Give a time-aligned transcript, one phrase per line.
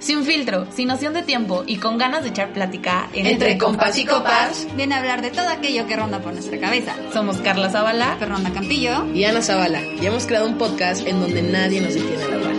[0.00, 4.06] Sin filtro, sin noción de tiempo y con ganas de echar plática entre, compas y
[4.06, 6.96] copas, viene a hablar de todo aquello que ronda por nuestra cabeza.
[7.12, 9.82] Somos Carla Zavala, Fernanda Campillo y Ana Zavala.
[9.82, 12.50] Y hemos creado un podcast en donde nadie nos detiene a hablar.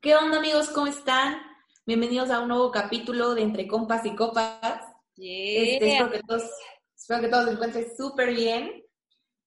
[0.00, 0.68] ¿Qué onda amigos?
[0.68, 1.47] ¿Cómo están?
[1.88, 4.78] Bienvenidos a un nuevo capítulo de Entre Compas y Copas.
[5.16, 6.42] Este, espero, que todos,
[6.94, 8.84] espero que todos se encuentren súper bien.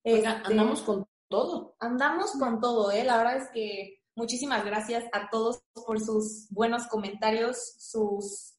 [0.03, 1.75] Este, andamos con todo.
[1.79, 3.03] Andamos con todo, ¿eh?
[3.03, 8.50] La verdad es que muchísimas gracias a todos por sus buenos comentarios, sus...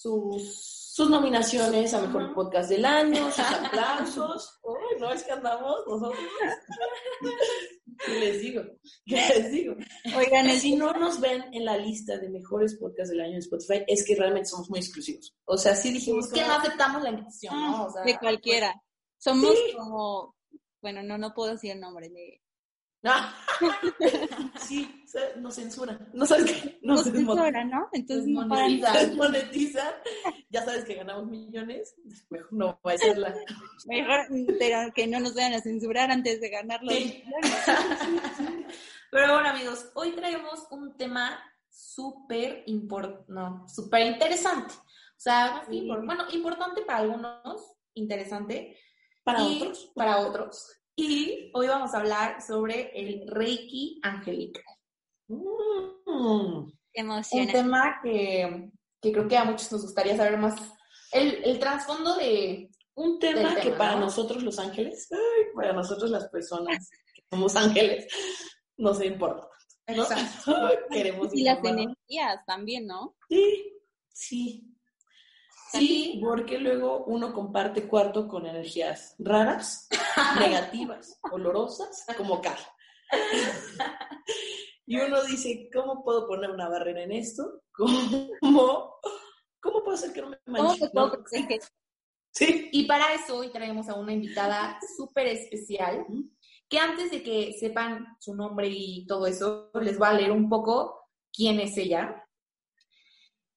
[0.00, 4.60] sus sus nominaciones a Mejor Podcast del Año, sus aplausos.
[4.98, 6.20] no es que andamos nosotros.
[8.04, 8.62] ¿Qué les digo?
[9.06, 9.76] ¿Qué les digo?
[10.16, 13.84] Oigan, si no nos ven en la lista de mejores podcasts del año en Spotify,
[13.86, 15.34] es que realmente somos muy exclusivos.
[15.44, 17.86] O sea, sí dijimos que, no aceptamos la invitación, ¿no?
[17.86, 18.74] O sea, de cualquiera.
[19.16, 20.34] Somos como,
[20.82, 22.42] bueno, no, no puedo decir el nombre de
[24.60, 25.04] sí,
[25.36, 25.98] nos censura.
[26.12, 26.78] No sabes qué.
[26.82, 27.88] Nos, censura, ¿no?
[27.92, 29.94] Entonces no monetiza, monetiza.
[30.50, 31.94] Ya sabes que ganamos millones.
[32.28, 33.34] Mejor no va a ser la.
[33.86, 34.26] Mejor,
[34.58, 37.24] pero que no nos vayan a censurar antes de ganar los millones.
[39.12, 41.36] Pero bueno, amigos, hoy traemos un tema
[41.68, 44.72] súper importante, no, súper interesante.
[44.72, 48.76] O sea, bueno, importante para algunos, interesante.
[49.24, 49.90] Para otros.
[49.96, 50.79] Para otros.
[51.02, 54.62] Y hoy vamos a hablar sobre el Reiki angelical.
[55.28, 56.72] Mm.
[56.92, 58.70] Un tema que,
[59.00, 60.60] creo que a muchos nos gustaría saber más.
[61.10, 62.70] El, trasfondo de...
[62.96, 65.08] Un tema, que para nosotros los ángeles,
[65.54, 68.06] para nosotros las personas que somos ángeles,
[68.76, 69.48] no se importa.
[69.86, 70.54] Exacto.
[70.90, 73.16] Queremos y las energías también, ¿no?
[73.26, 73.72] Sí,
[74.12, 74.76] sí.
[75.72, 79.88] Sí, porque luego uno comparte cuarto con energías raras,
[80.40, 82.66] negativas, olorosas, como Carla.
[84.86, 87.62] y uno dice, ¿cómo puedo poner una barrera en esto?
[87.72, 88.94] ¿Cómo,
[89.60, 90.90] cómo puedo hacer que no me manche?
[92.32, 92.68] Sí.
[92.72, 96.06] Y para eso hoy traemos a una invitada súper especial,
[96.68, 100.48] que antes de que sepan su nombre y todo eso, les va a leer un
[100.48, 102.24] poco quién es ella.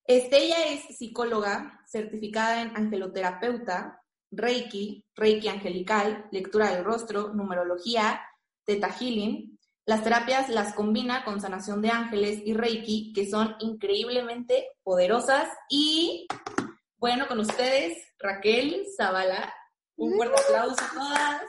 [0.05, 8.21] Este, ella es psicóloga, certificada en angeloterapeuta, Reiki, Reiki angelical, lectura del rostro, numerología,
[8.65, 9.59] Theta Healing.
[9.85, 15.49] Las terapias las combina con sanación de ángeles y Reiki, que son increíblemente poderosas.
[15.69, 16.27] Y
[16.97, 19.53] bueno, con ustedes, Raquel Zavala.
[19.95, 21.41] Un fuerte aplauso a todas.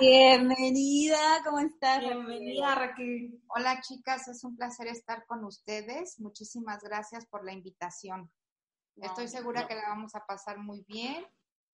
[0.00, 2.00] Bienvenida, ¿cómo estás?
[2.00, 3.42] Bienvenida, Raquel.
[3.48, 6.18] Hola, chicas, es un placer estar con ustedes.
[6.20, 8.30] Muchísimas gracias por la invitación.
[8.96, 11.24] Estoy segura que la vamos a pasar muy bien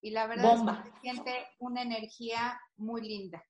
[0.00, 3.42] y la verdad es que se siente una energía muy linda,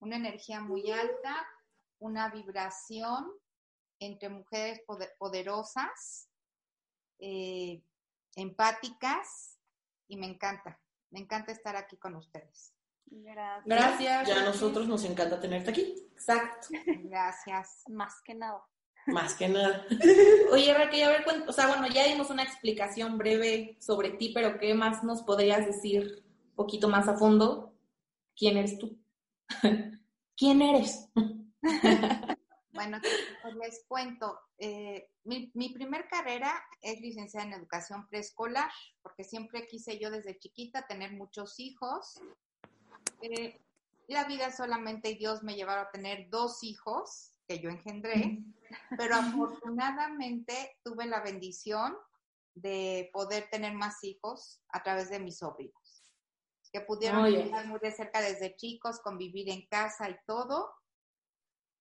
[0.00, 1.46] una energía muy alta,
[1.98, 3.30] una vibración
[4.00, 4.80] entre mujeres
[5.18, 6.30] poderosas,
[7.18, 7.82] eh,
[8.36, 9.58] empáticas
[10.06, 10.80] y me encanta,
[11.10, 12.77] me encanta estar aquí con ustedes.
[13.10, 13.64] Gracias.
[13.66, 14.28] Gracias.
[14.28, 15.94] Ya a nosotros nos encanta tenerte aquí.
[16.12, 16.68] Exacto.
[17.04, 17.82] Gracias.
[17.88, 18.62] Más que nada.
[19.06, 19.86] Más que nada.
[20.52, 24.58] Oye, Raquel, a ver, o sea, bueno, ya dimos una explicación breve sobre ti, pero
[24.58, 27.74] ¿qué más nos podrías decir un poquito más a fondo?
[28.36, 28.98] ¿Quién eres tú?
[30.36, 31.08] ¿Quién eres?
[32.72, 32.98] bueno,
[33.42, 34.38] pues les cuento.
[34.58, 36.52] Eh, mi, mi primer carrera
[36.82, 38.70] es licenciada en educación preescolar,
[39.02, 42.20] porque siempre quise yo desde chiquita tener muchos hijos
[43.20, 43.60] eh,
[44.08, 48.42] la vida solamente Dios me llevaron a tener dos hijos que yo engendré,
[48.96, 51.96] pero afortunadamente tuve la bendición
[52.54, 56.04] de poder tener más hijos a través de mis sobrinos,
[56.72, 60.74] que pudieron estar muy de cerca desde chicos, convivir en casa y todo.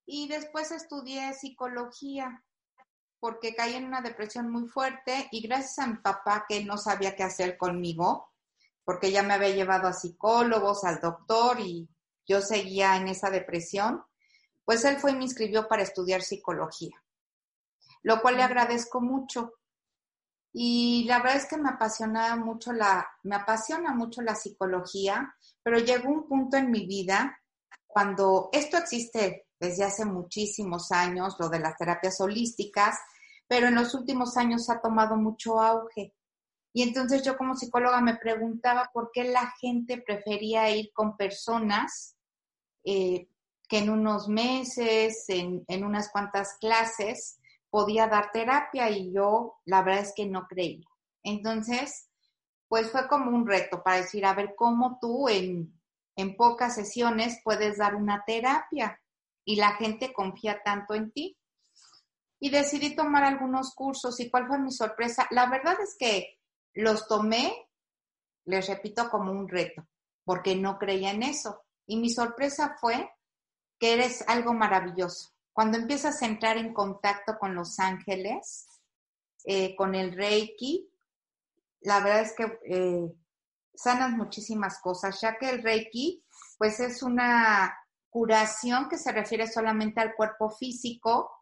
[0.05, 2.45] Y después estudié psicología
[3.19, 7.15] porque caí en una depresión muy fuerte y gracias a mi papá que no sabía
[7.15, 8.31] qué hacer conmigo,
[8.87, 11.89] porque ya me había llevado a psicólogos, al doctor y
[12.25, 14.01] yo seguía en esa depresión,
[14.63, 16.95] pues él fue y me inscribió para estudiar psicología,
[18.01, 19.55] lo cual le agradezco mucho.
[20.53, 25.79] Y la verdad es que me apasiona mucho la, me apasiona mucho la psicología, pero
[25.79, 27.37] llegó un punto en mi vida
[27.85, 32.97] cuando esto existe desde hace muchísimos años, lo de las terapias holísticas,
[33.49, 36.13] pero en los últimos años ha tomado mucho auge.
[36.77, 42.15] Y entonces yo como psicóloga me preguntaba por qué la gente prefería ir con personas
[42.83, 43.29] eh,
[43.67, 47.39] que en unos meses, en, unas cuantas clases,
[47.71, 50.85] podía dar terapia y yo la verdad es que no creía.
[51.23, 52.11] Entonces,
[52.67, 55.73] pues fue como un reto para decir, a ver, ¿cómo tú en,
[56.15, 59.01] en pocas sesiones puedes dar una terapia?
[59.43, 61.39] Y la gente confía tanto en ti.
[62.39, 64.19] Y decidí tomar algunos cursos.
[64.19, 65.25] ¿Y cuál fue mi sorpresa?
[65.31, 66.36] La verdad es que
[66.77, 67.69] los tomé,
[68.45, 69.87] les repito, como un reto,
[70.23, 71.63] porque no creía en eso.
[71.87, 73.09] Y mi sorpresa fue
[73.79, 75.33] que eres algo maravilloso.
[75.53, 78.67] Cuando empiezas a entrar en contacto con los ángeles,
[79.43, 80.87] eh, con el Reiki,
[81.81, 83.11] la verdad es que eh,
[83.73, 86.23] sanas muchísimas cosas, ya que el Reiki,
[86.59, 87.75] pues es una
[88.09, 91.36] curación que se refiere solamente al cuerpo físico,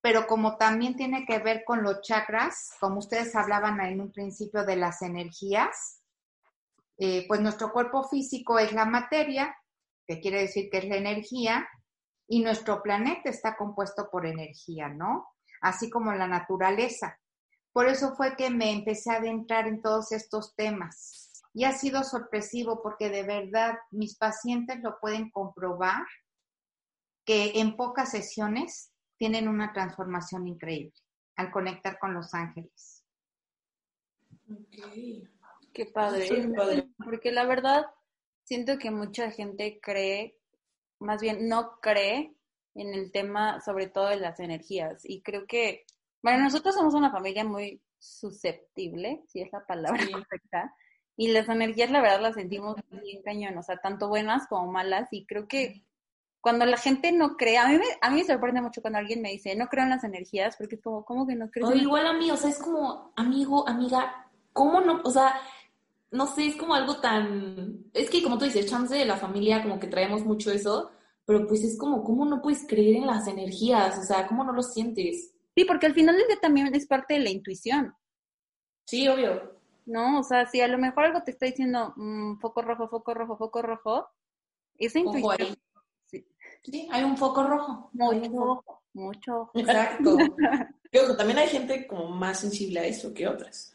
[0.00, 4.64] pero como también tiene que ver con los chakras, como ustedes hablaban en un principio
[4.64, 6.02] de las energías,
[6.98, 9.56] eh, pues nuestro cuerpo físico es la materia,
[10.06, 11.68] que quiere decir que es la energía,
[12.28, 15.28] y nuestro planeta está compuesto por energía, ¿no?
[15.60, 17.18] Así como la naturaleza.
[17.72, 21.42] Por eso fue que me empecé a adentrar en todos estos temas.
[21.54, 26.04] Y ha sido sorpresivo porque de verdad mis pacientes lo pueden comprobar
[27.24, 30.94] que en pocas sesiones tienen una transformación increíble
[31.36, 33.04] al conectar con los ángeles.
[35.72, 36.88] Qué padre.
[37.04, 37.86] Porque la verdad,
[38.44, 40.38] siento que mucha gente cree
[41.00, 42.34] más bien no cree
[42.74, 45.02] en el tema, sobre todo de las energías.
[45.04, 45.84] Y creo que,
[46.22, 50.74] bueno, nosotros somos una familia muy susceptible, si es la palabra correcta,
[51.16, 55.08] y las energías, la verdad, las sentimos bien cañón, o sea, tanto buenas como malas,
[55.10, 55.84] y creo que
[56.40, 59.20] cuando la gente no cree, a mí me, a mí me sorprende mucho cuando alguien
[59.20, 61.68] me dice, no creo en las energías, porque es como, ¿cómo que no crees?
[61.68, 65.00] O igual a mí, o sea, es como, amigo, amiga, ¿cómo no?
[65.04, 65.34] O sea,
[66.10, 67.84] no sé, es como algo tan...
[67.92, 70.90] Es que como tú dices, chance de la familia, como que traemos mucho eso,
[71.26, 73.98] pero pues es como, ¿cómo no puedes creer en las energías?
[73.98, 75.34] O sea, ¿cómo no lo sientes?
[75.54, 77.94] Sí, porque al final de también es parte de la intuición.
[78.86, 79.58] Sí, obvio.
[79.84, 83.12] No, o sea, si a lo mejor algo te está diciendo mm, foco rojo, foco
[83.12, 84.08] rojo, foco rojo,
[84.78, 85.56] esa intuición.
[86.62, 86.88] Sí.
[86.90, 87.90] hay un foco rojo.
[87.92, 89.50] Mucho rojo, mucho.
[89.54, 90.16] Exacto.
[91.16, 93.74] también hay gente como más sensible a eso que otras.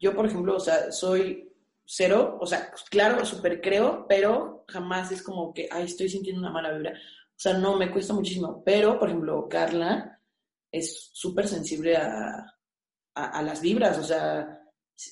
[0.00, 1.52] Yo, por ejemplo, o sea, soy
[1.84, 6.50] cero, o sea, claro, súper creo, pero jamás es como que, ay, estoy sintiendo una
[6.50, 6.92] mala vibra.
[6.92, 8.62] O sea, no, me cuesta muchísimo.
[8.64, 10.20] Pero, por ejemplo, Carla
[10.70, 12.56] es súper sensible a,
[13.14, 14.60] a, las vibras, o sea,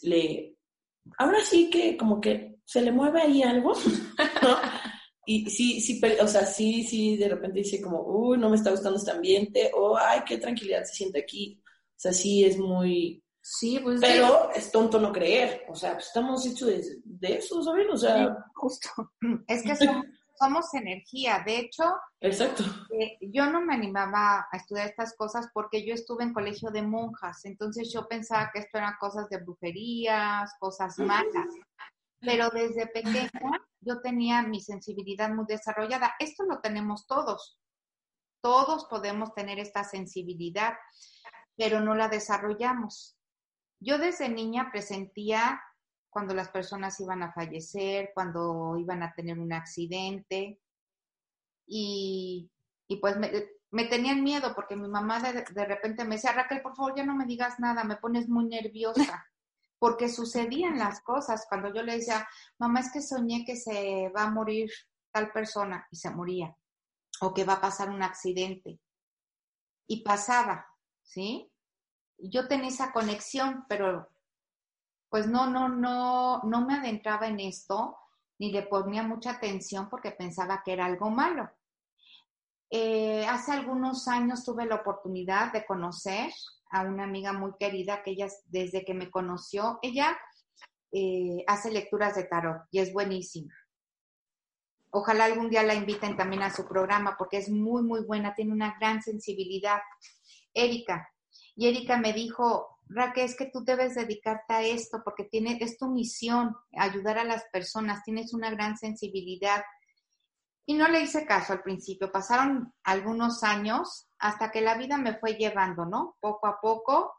[0.03, 0.57] le...
[1.19, 3.73] Ahora sí que como que se le mueve ahí algo,
[4.43, 4.57] ¿no?
[5.31, 8.73] Y sí, sí, o sea, sí, sí, de repente dice como, uy, no me está
[8.73, 11.63] gustando este ambiente, o ay, qué tranquilidad se siente aquí.
[11.65, 14.01] O sea, sí es muy, Sí, pues.
[14.01, 15.65] Pero es tonto no creer.
[15.69, 16.69] O sea, pues, estamos hechos
[17.05, 17.87] de, eso, ¿sabes?
[17.91, 18.37] O sea.
[18.55, 18.89] justo.
[19.47, 19.77] Es que
[20.39, 21.43] somos, energía.
[21.47, 21.85] De hecho.
[22.21, 22.65] Exacto.
[22.99, 26.83] Eh, yo no me animaba a estudiar estas cosas porque yo estuve en colegio de
[26.83, 27.45] monjas.
[27.45, 31.47] Entonces yo pensaba que esto eran cosas de brujerías, cosas malas.
[32.21, 33.31] Pero desde pequeña
[33.81, 36.15] yo tenía mi sensibilidad muy desarrollada.
[36.19, 37.59] Esto lo tenemos todos.
[38.43, 40.75] Todos podemos tener esta sensibilidad,
[41.57, 43.17] pero no la desarrollamos.
[43.81, 45.61] Yo desde niña presentía
[46.11, 50.61] cuando las personas iban a fallecer, cuando iban a tener un accidente
[51.67, 52.51] y,
[53.01, 53.17] pues
[53.71, 57.05] me, tenían miedo porque mi mamá de, de, repente me decía, Raquel, por favor ya
[57.05, 59.25] no me digas nada, me pones muy nerviosa.
[59.81, 61.47] Porque sucedían las cosas.
[61.49, 64.71] Cuando yo le decía, mamá, es que soñé que se va a morir
[65.11, 66.57] tal persona y se moría.
[67.23, 68.79] O que va a pasar un accidente.
[69.89, 70.65] Y pasaba,
[71.03, 71.51] ¿sí?
[72.23, 74.09] yo tenía esa conexión, pero
[75.09, 77.97] pues no, no, no, no me adentraba en esto
[78.39, 81.51] ni le ponía mucha atención porque pensaba que era algo malo.
[82.71, 86.31] Eh, hace algunos años tuve la oportunidad de conocer
[86.71, 90.17] a una amiga muy querida que ella, desde que me conoció, ella
[90.93, 93.55] eh, hace lecturas de tarot y es buenísima.
[94.91, 98.53] Ojalá algún día la inviten también a su programa porque es muy, muy buena, tiene
[98.53, 99.79] una gran sensibilidad.
[100.53, 101.09] Erika,
[101.55, 105.79] y Erika me dijo, Raquel, es que tú debes dedicarte a esto porque tiene, es
[105.79, 109.63] tu misión, ayudar a las personas, tienes una gran sensibilidad.
[110.67, 115.19] Y no le hice caso al principio, pasaron algunos años hasta que la vida me
[115.19, 116.17] fue llevando, ¿no?
[116.21, 117.15] Poco a poco.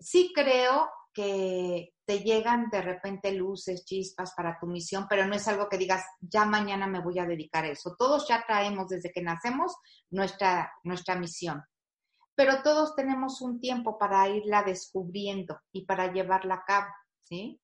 [0.00, 5.48] Sí creo que te llegan de repente luces, chispas para tu misión, pero no es
[5.48, 7.96] algo que digas, ya mañana me voy a dedicar a eso.
[7.98, 9.74] Todos ya traemos desde que nacemos
[10.10, 11.62] nuestra, nuestra misión
[12.38, 16.86] pero todos tenemos un tiempo para irla descubriendo y para llevarla a cabo,
[17.24, 17.60] ¿sí?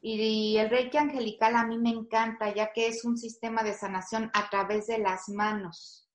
[0.00, 4.30] Y el Reiki angelical a mí me encanta, ya que es un sistema de sanación
[4.32, 6.08] a través de las manos.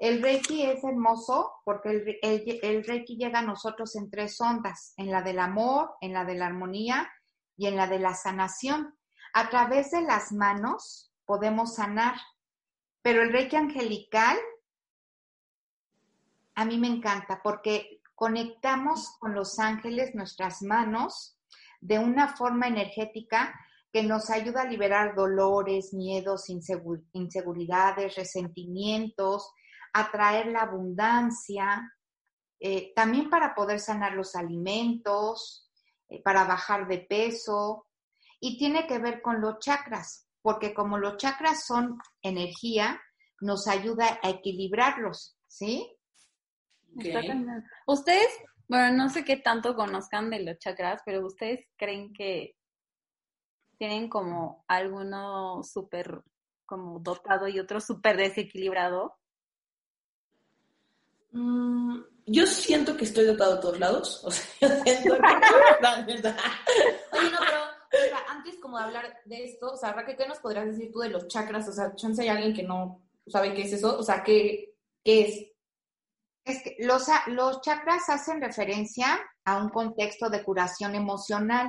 [0.00, 5.10] El Reiki es hermoso porque el, el, Reiki llega a nosotros en tres ondas, en
[5.10, 7.06] la del amor, en la de la armonía
[7.54, 8.96] y en la de la sanación.
[9.34, 12.14] A través de las manos podemos sanar,
[13.02, 14.38] pero el Reiki angelical
[16.54, 21.38] a mí me encanta porque conectamos con los ángeles nuestras manos
[21.82, 23.54] de una forma energética
[23.92, 29.52] que nos ayuda a liberar dolores, miedos, inseguridades, resentimientos,
[29.92, 31.92] atraer la abundancia,
[32.58, 35.70] eh, también para poder sanar los alimentos,
[36.08, 37.86] eh, para bajar de peso,
[38.40, 43.00] y tiene que ver con los chakras, porque como los chakras son energía,
[43.40, 45.96] nos ayuda a equilibrarlos, ¿sí?
[47.86, 48.28] Ustedes,
[48.68, 52.56] bueno, no sé qué tanto conozcan de los chakras, pero ustedes creen que
[53.78, 56.22] tienen como alguno súper
[56.66, 59.16] como dotado y otro súper desequilibrado.
[61.32, 64.22] Mm, yo siento que estoy dotado a todos lados.
[64.24, 65.20] O sea, yo siento que...
[67.12, 67.38] Oye, no,
[67.90, 71.00] pero antes como de hablar de esto, o sea, Raquel, ¿qué nos podrías decir tú
[71.00, 71.68] de los chakras?
[71.68, 73.98] O sea, chance hay alguien que no sabe qué es eso.
[73.98, 75.46] O sea, ¿qué, qué es?
[76.44, 81.68] Es que los, los chakras hacen referencia a un contexto de curación emocional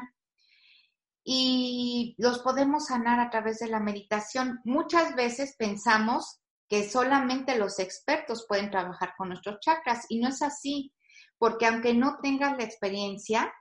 [1.24, 4.60] y los podemos sanar a través de la meditación.
[4.64, 6.41] Muchas veces pensamos
[6.72, 10.94] que solamente los expertos pueden trabajar con nuestros chakras y no es así,
[11.38, 13.54] porque aunque no tengas la experiencia,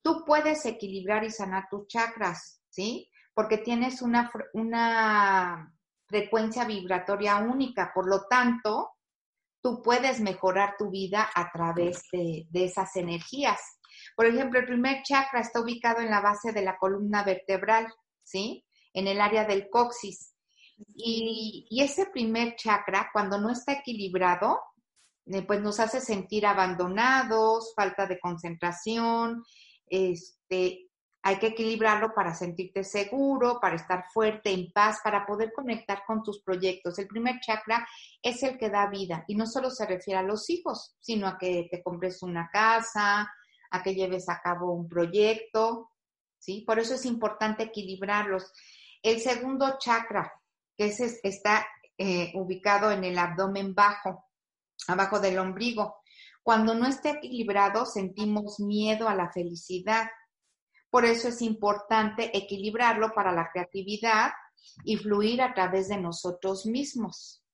[0.00, 3.10] tú puedes equilibrar y sanar tus chakras, ¿sí?
[3.34, 5.74] Porque tienes una, una
[6.06, 8.92] frecuencia vibratoria única, por lo tanto,
[9.60, 13.60] tú puedes mejorar tu vida a través de, de esas energías.
[14.14, 17.92] Por ejemplo, el primer chakra está ubicado en la base de la columna vertebral,
[18.22, 18.64] ¿sí?
[18.94, 20.31] En el área del coxis.
[20.96, 24.60] Y, ese primer chakra, cuando no está equilibrado,
[25.26, 29.44] eh, pues nos hace sentir abandonados, falta de concentración,
[29.86, 30.88] este,
[31.24, 36.22] hay que equilibrarlo para sentirte seguro, para estar fuerte, en paz, para poder conectar con
[36.22, 36.98] tus proyectos.
[36.98, 37.86] El primer chakra
[38.20, 41.38] es el que da vida y no solo se refiere a los hijos, sino a
[41.38, 43.30] que te compres una casa,
[43.70, 45.90] a que lleves a cabo un proyecto,
[46.38, 46.64] ¿sí?
[46.66, 48.52] Por eso es importante equilibrarlos.
[49.00, 50.32] El segundo chakra
[50.86, 51.66] ese está
[51.98, 54.24] eh, ubicado en el abdomen bajo,
[54.88, 55.96] abajo del ombligo.
[56.42, 60.10] Cuando no está equilibrado, sentimos miedo a la felicidad.
[60.90, 64.32] Por eso es importante equilibrarlo para la creatividad
[64.84, 67.44] y fluir a través de nosotros mismos.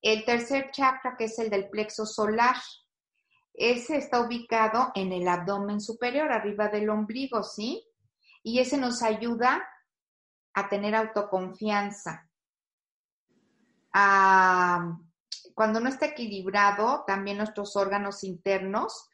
[0.00, 2.56] El tercer chakra, que es el del plexo solar,
[3.54, 7.86] ese está ubicado en el abdomen superior, arriba del ombligo, ¿sí?
[8.42, 9.62] Y ese nos ayuda
[10.54, 12.30] a tener autoconfianza,
[13.92, 19.08] cuando no está equilibrado, también nuestros órganos internos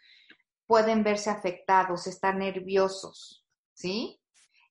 [0.66, 3.44] pueden verse afectados, estar nerviosos,
[3.74, 4.20] ¿sí?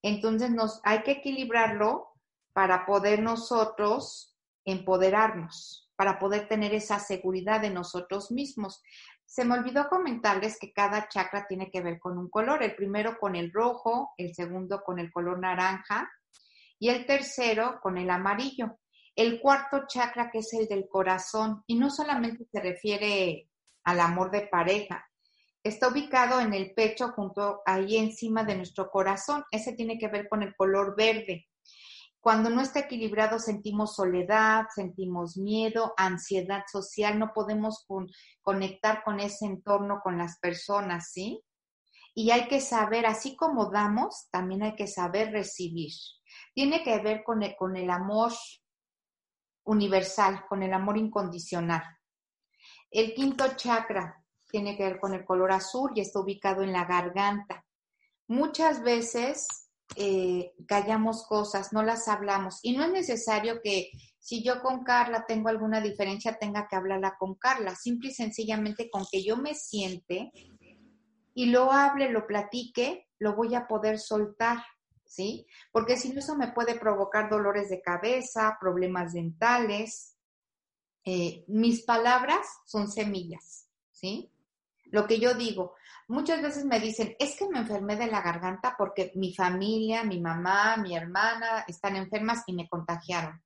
[0.01, 2.09] Entonces nos, hay que equilibrarlo
[2.53, 8.81] para poder nosotros empoderarnos, para poder tener esa seguridad de nosotros mismos.
[9.25, 13.17] Se me olvidó comentarles que cada chakra tiene que ver con un color, el primero
[13.19, 16.09] con el rojo, el segundo con el color naranja
[16.79, 18.77] y el tercero con el amarillo
[19.17, 23.49] el cuarto chakra que es el del corazón y no solamente se refiere
[23.83, 25.09] al amor de pareja,
[25.63, 29.43] está ubicado en el pecho junto ahí encima de nuestro corazón.
[29.49, 31.47] Ese tiene que ver con el color verde.
[32.19, 37.87] Cuando no está equilibrado sentimos soledad, sentimos miedo, ansiedad social, no podemos
[38.43, 41.41] conectar con ese entorno, con las personas, ¿sí?
[42.13, 45.91] Y hay que saber, así como damos, también hay que saber recibir.
[46.53, 48.31] Tiene que ver con el, con el amor
[49.67, 51.83] universal, con el amor incondicional.
[52.89, 56.85] El quinto chakra tiene que ver con el color azul y está ubicado en la
[56.85, 57.63] garganta.
[58.27, 59.47] Muchas veces
[59.95, 65.25] eh, callamos cosas, no las hablamos y no es necesario que si yo con Carla
[65.25, 69.53] tengo alguna diferencia tenga que hablarla con Carla, simple y sencillamente con que yo me
[69.53, 70.31] siente
[71.33, 74.57] y lo hable, lo platique, lo voy a poder soltar.
[75.07, 75.47] ¿Sí?
[75.71, 80.15] Porque si no, eso me puede provocar dolores de cabeza, problemas dentales.
[81.03, 84.31] Eh, mis palabras son semillas, ¿sí?
[84.91, 85.75] Lo que yo digo,
[86.07, 90.19] muchas veces me dicen, es que me enfermé de la garganta porque mi familia, mi
[90.19, 93.41] mamá, mi hermana están enfermas y me contagiaron.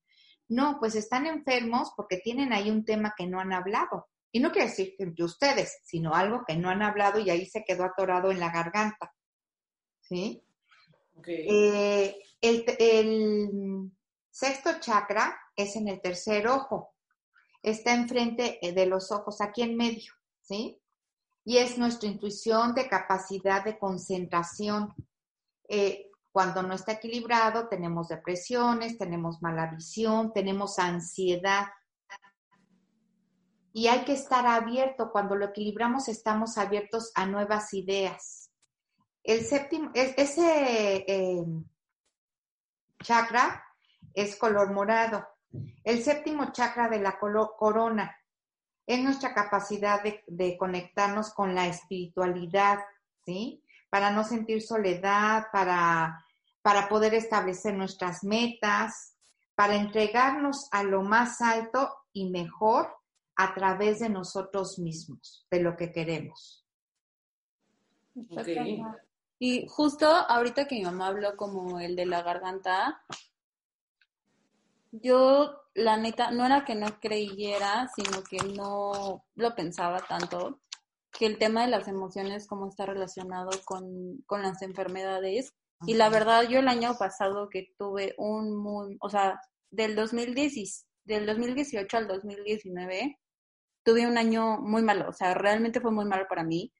[0.49, 4.09] No, pues están enfermos porque tienen ahí un tema que no han hablado.
[4.31, 7.63] Y no quiere decir que ustedes, sino algo que no han hablado y ahí se
[7.63, 9.13] quedó atorado en la garganta.
[9.99, 10.43] ¿Sí?
[11.27, 13.91] Eh, el,
[14.29, 16.95] sexto chakra es en el tercer ojo.
[17.61, 20.81] está enfrente eh, de los ojos, aquí en medio, ¿sí?
[21.43, 24.93] Y es nuestra intuición de capacidad de concentración.
[25.67, 31.67] Eh, cuando no está equilibrado, tenemos depresiones, tenemos mala visión, tenemos ansiedad.
[33.73, 35.11] Y hay que estar abierto.
[35.11, 38.50] Cuando lo equilibramos, estamos abiertos a nuevas ideas.
[39.23, 41.43] El séptimo, ese eh,
[43.03, 43.63] chakra
[44.13, 45.27] es color morado.
[45.83, 48.15] El séptimo chakra de la corona
[48.85, 52.79] es nuestra capacidad de, de conectarnos con la espiritualidad,
[53.25, 53.63] ¿sí?
[53.91, 56.25] para no sentir soledad, para,
[56.61, 59.17] para poder establecer nuestras metas,
[59.53, 62.89] para entregarnos a lo más alto y mejor
[63.35, 66.65] a través de nosotros mismos, de lo que queremos.
[69.43, 73.01] Y justo ahorita que mi mamá habló como el de la garganta,
[74.91, 80.59] yo la neta, no era que no creyera, sino que no lo pensaba tanto
[81.11, 85.55] que el tema de las emociones, cómo está relacionado con, con las enfermedades.
[85.87, 90.85] Y la verdad, yo el año pasado que tuve un muy, o sea, del, 2010,
[91.05, 93.17] del 2018 al 2019,
[93.83, 96.71] tuve un año muy malo, o sea, realmente fue muy malo para mí.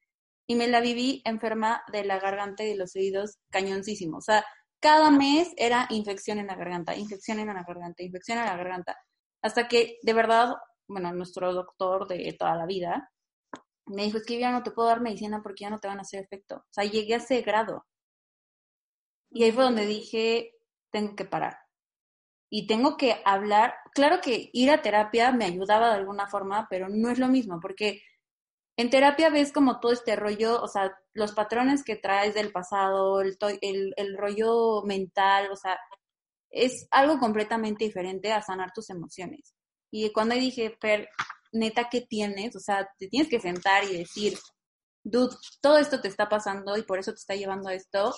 [0.51, 4.17] Y me la viví enferma de la garganta y de los oídos cañoncísimo.
[4.17, 4.43] O sea,
[4.81, 8.97] cada mes era infección en la garganta, infección en la garganta, infección en la garganta.
[9.41, 10.55] Hasta que, de verdad,
[10.89, 13.09] bueno, nuestro doctor de toda la vida
[13.85, 15.99] me dijo, es que ya no te puedo dar medicina porque ya no te van
[15.99, 16.57] a hacer efecto.
[16.57, 17.85] O sea, llegué a ese grado.
[19.29, 20.51] Y ahí fue donde dije,
[20.91, 21.59] tengo que parar.
[22.49, 23.75] Y tengo que hablar.
[23.93, 27.61] Claro que ir a terapia me ayudaba de alguna forma, pero no es lo mismo,
[27.61, 28.01] porque
[28.77, 33.21] en terapia ves como todo este rollo, o sea, los patrones que traes del pasado,
[33.21, 35.77] el, el, el rollo mental, o sea,
[36.49, 39.53] es algo completamente diferente a sanar tus emociones.
[39.91, 41.09] Y cuando dije, Fer,
[41.51, 42.55] neta, ¿qué tienes?
[42.55, 44.37] O sea, te tienes que sentar y decir,
[45.03, 48.13] dude, todo esto te está pasando y por eso te está llevando a esto.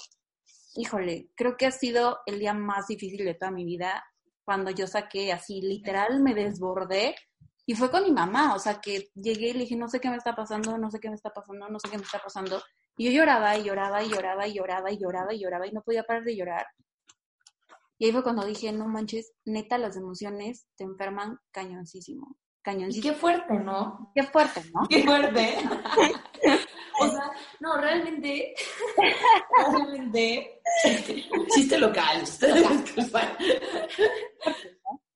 [0.75, 4.03] Híjole, creo que ha sido el día más difícil de toda mi vida
[4.43, 7.15] cuando yo saqué así, literal, me desbordé.
[7.65, 10.09] Y fue con mi mamá, o sea, que llegué y le dije, no sé qué
[10.09, 12.61] me está pasando, no sé qué me está pasando, no sé qué me está pasando.
[12.97, 15.81] Y yo lloraba y lloraba y lloraba y lloraba y lloraba y lloraba y no
[15.81, 16.65] podía parar de llorar.
[17.97, 22.37] Y ahí fue cuando dije, no manches, neta, las emociones te enferman cañoncísimo.
[22.65, 24.11] Y qué fuerte, ¿no?
[24.15, 24.87] Qué fuerte, ¿no?
[24.87, 25.57] Qué fuerte.
[27.01, 28.53] o sea, no, realmente,
[29.57, 30.61] realmente,
[31.53, 32.23] chiste local,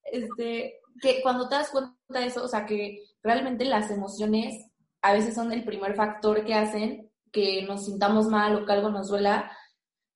[0.03, 4.65] Este, que cuando te das cuenta de eso, o sea, que realmente las emociones
[5.01, 8.89] a veces son el primer factor que hacen que nos sintamos mal o que algo
[8.89, 9.51] nos duela.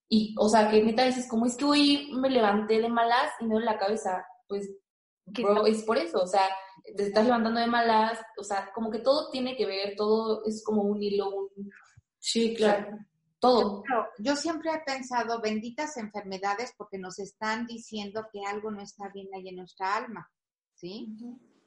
[0.07, 3.45] Y, o sea, que neta veces como es que hoy me levanté de malas y
[3.45, 4.25] me duele la cabeza.
[4.47, 4.69] Pues
[5.67, 6.49] es por eso, o sea,
[6.95, 10.63] te estás levantando de malas, o sea, como que todo tiene que ver, todo es
[10.63, 11.71] como un hilo, un...
[12.17, 12.97] Sí, claro.
[13.39, 13.83] todo.
[14.19, 19.27] Yo siempre he pensado, benditas enfermedades, porque nos están diciendo que algo no está bien
[19.33, 20.29] ahí en nuestra alma,
[20.81, 21.15] ¿sí?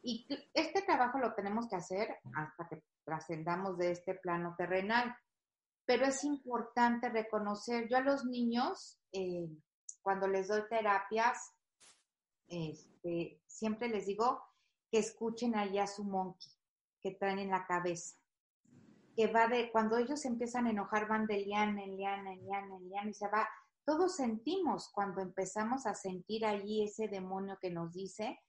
[0.03, 5.17] Y este trabajo lo tenemos que hacer hasta que trascendamos de este plano terrenal.
[5.87, 9.49] Pero es importante reconocer, yo a los niños, eh,
[10.03, 11.53] cuando les doy terapias,
[12.49, 14.43] este, siempre les digo
[14.91, 16.49] que escuchen allá su monkey
[17.03, 18.17] que traen en la cabeza.
[19.15, 22.77] Que va de, cuando ellos empiezan a enojar, van de liana en liana, en liana,
[22.77, 23.49] en liana, y se va.
[23.85, 28.41] Todos sentimos cuando empezamos a sentir allí ese demonio que nos dice,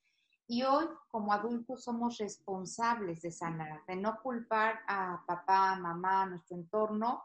[0.47, 6.25] y hoy, como adultos, somos responsables de sanar, de no culpar a papá, mamá, a
[6.27, 7.23] nuestro entorno.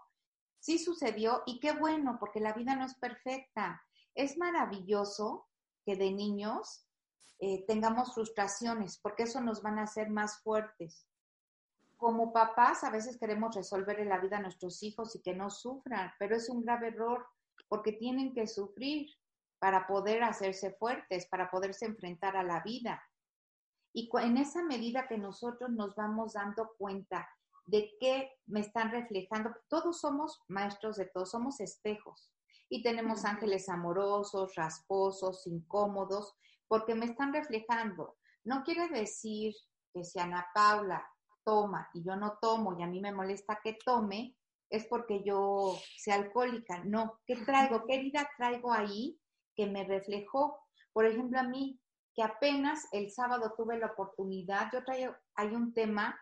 [0.58, 3.82] Sí sucedió y qué bueno, porque la vida no es perfecta.
[4.14, 5.48] Es maravilloso
[5.84, 6.86] que de niños
[7.38, 11.06] eh, tengamos frustraciones, porque eso nos van a hacer más fuertes.
[11.96, 15.50] Como papás, a veces queremos resolver en la vida a nuestros hijos y que no
[15.50, 17.26] sufran, pero es un grave error,
[17.68, 19.10] porque tienen que sufrir
[19.58, 23.02] para poder hacerse fuertes, para poderse enfrentar a la vida.
[23.92, 27.28] Y en esa medida que nosotros nos vamos dando cuenta
[27.66, 32.32] de qué me están reflejando, todos somos maestros de todos, somos espejos.
[32.68, 36.36] Y tenemos ángeles amorosos, rasposos, incómodos,
[36.68, 38.16] porque me están reflejando.
[38.44, 39.54] No quiere decir
[39.92, 41.04] que si Ana Paula
[41.44, 44.36] toma y yo no tomo y a mí me molesta que tome,
[44.70, 46.84] es porque yo sea alcohólica.
[46.84, 47.84] No, ¿qué traigo?
[47.86, 49.20] ¿Qué herida traigo ahí
[49.56, 50.60] que me reflejó?
[50.92, 51.80] Por ejemplo, a mí,
[52.14, 56.18] que apenas el sábado tuve la oportunidad, yo traigo, hay un tema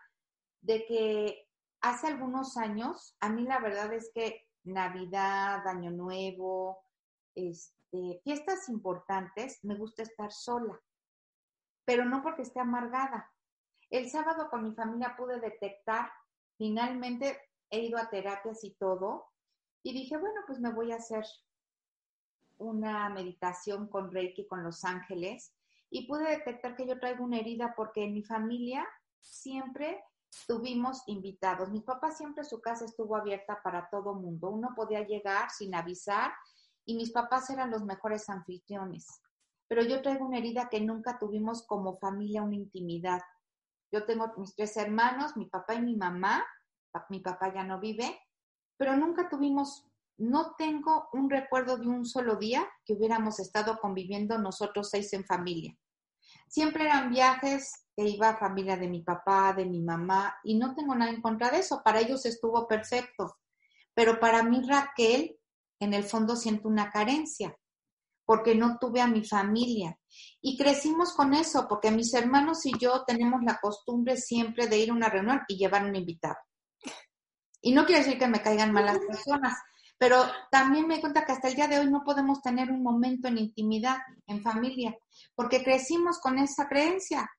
[0.61, 1.47] de que
[1.81, 6.79] hace algunos años, a mí la verdad es que Navidad, Año Nuevo,
[7.35, 10.79] este, fiestas importantes, me gusta estar sola,
[11.85, 13.31] pero no porque esté amargada,
[13.89, 16.11] El sábado con mi familia pude detectar,
[16.59, 19.25] finalmente he ido a terapias y todo,
[19.81, 21.25] y dije, bueno, pues me voy a hacer
[22.59, 25.55] una meditación con Reiki, con los ángeles,
[25.89, 28.87] y pude detectar que yo traigo una herida porque en mi familia
[29.19, 30.03] siempre
[30.47, 31.69] tuvimos invitados.
[31.71, 34.49] Mi papá siempre su casa estuvo abierta para todo mundo.
[34.49, 36.31] Uno podía llegar sin avisar
[36.85, 39.21] y mis papás eran los mejores anfitriones.
[39.67, 43.21] Pero yo traigo una herida que nunca tuvimos como familia, una intimidad.
[43.91, 46.45] Yo tengo mis tres hermanos, mi papá y mi mamá.
[47.09, 48.19] Mi papá ya no vive,
[48.75, 49.88] pero nunca tuvimos,
[50.19, 55.25] no tengo un recuerdo de un solo día que hubiéramos estado conviviendo nosotros seis en
[55.25, 55.75] familia.
[56.47, 60.75] Siempre eran viajes que iba a familia de mi papá, de mi mamá, y no
[60.75, 61.81] tengo nada en contra de eso.
[61.83, 63.37] Para ellos estuvo perfecto.
[63.93, 65.37] Pero para mí, Raquel,
[65.79, 67.57] en el fondo siento una carencia,
[68.25, 69.97] porque no tuve a mi familia.
[70.41, 74.89] Y crecimos con eso, porque mis hermanos y yo tenemos la costumbre siempre de ir
[74.89, 76.37] a una reunión y llevar un invitado.
[77.61, 79.57] Y no quiere decir que me caigan malas personas,
[79.99, 83.27] pero también me cuenta que hasta el día de hoy no podemos tener un momento
[83.27, 84.97] en intimidad, en familia,
[85.35, 87.29] porque crecimos con esa creencia,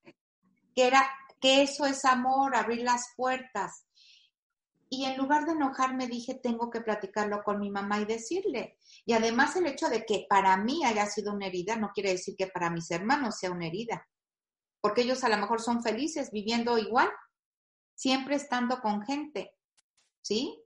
[0.74, 3.86] que era que eso es amor, abrir las puertas.
[4.90, 8.76] Y en lugar de enojarme dije, tengo que platicarlo con mi mamá y decirle.
[9.06, 12.34] Y además el hecho de que para mí haya sido una herida no quiere decir
[12.36, 14.06] que para mis hermanos sea una herida,
[14.82, 17.08] porque ellos a lo mejor son felices viviendo igual,
[17.94, 19.54] siempre estando con gente,
[20.20, 20.59] ¿sí?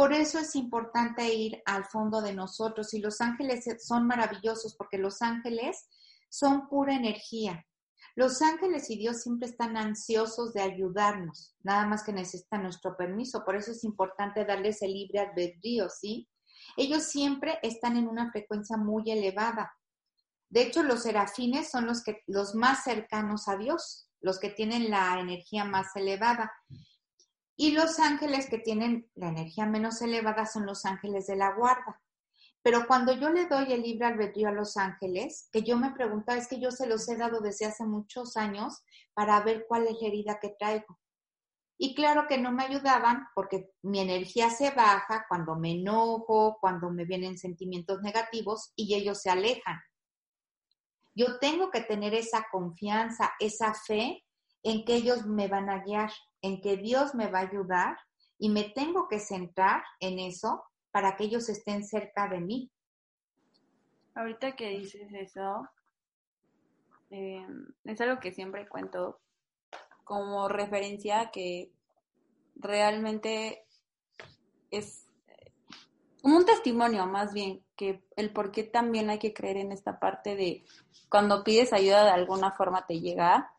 [0.00, 4.96] Por eso es importante ir al fondo de nosotros y los ángeles son maravillosos porque
[4.96, 5.90] los ángeles
[6.30, 7.66] son pura energía.
[8.14, 13.44] Los ángeles y Dios siempre están ansiosos de ayudarnos, nada más que necesitan nuestro permiso.
[13.44, 16.26] Por eso es importante darles el libre albedrío, ¿sí?
[16.78, 19.70] Ellos siempre están en una frecuencia muy elevada.
[20.48, 24.90] De hecho, los serafines son los, que, los más cercanos a Dios, los que tienen
[24.90, 26.50] la energía más elevada.
[27.60, 32.00] Y los ángeles que tienen la energía menos elevada son los ángeles de la guarda.
[32.62, 36.38] Pero cuando yo le doy el libre albedrío a los ángeles, que yo me preguntaba,
[36.38, 40.00] es que yo se los he dado desde hace muchos años para ver cuál es
[40.00, 40.98] la herida que traigo.
[41.76, 46.88] Y claro que no me ayudaban porque mi energía se baja cuando me enojo, cuando
[46.88, 49.78] me vienen sentimientos negativos y ellos se alejan.
[51.14, 54.24] Yo tengo que tener esa confianza, esa fe
[54.62, 56.10] en que ellos me van a guiar
[56.42, 57.96] en que Dios me va a ayudar
[58.38, 62.70] y me tengo que centrar en eso para que ellos estén cerca de mí.
[64.14, 65.68] Ahorita que dices eso,
[67.10, 67.46] eh,
[67.84, 69.20] es algo que siempre cuento
[70.04, 71.70] como referencia que
[72.56, 73.64] realmente
[74.70, 75.06] es
[76.22, 79.98] como un testimonio más bien, que el por qué también hay que creer en esta
[79.98, 80.64] parte de
[81.08, 83.52] cuando pides ayuda de alguna forma te llega.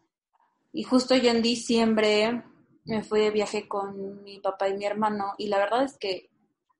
[0.74, 2.44] Y justo yo en diciembre
[2.86, 6.30] me fui de viaje con mi papá y mi hermano y la verdad es que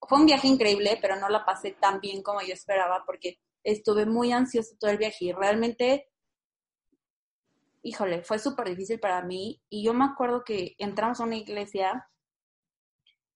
[0.02, 4.06] fue un viaje increíble, pero no la pasé tan bien como yo esperaba porque estuve
[4.06, 6.10] muy ansioso todo el viaje y realmente,
[7.84, 12.08] híjole, fue súper difícil para mí y yo me acuerdo que entramos a una iglesia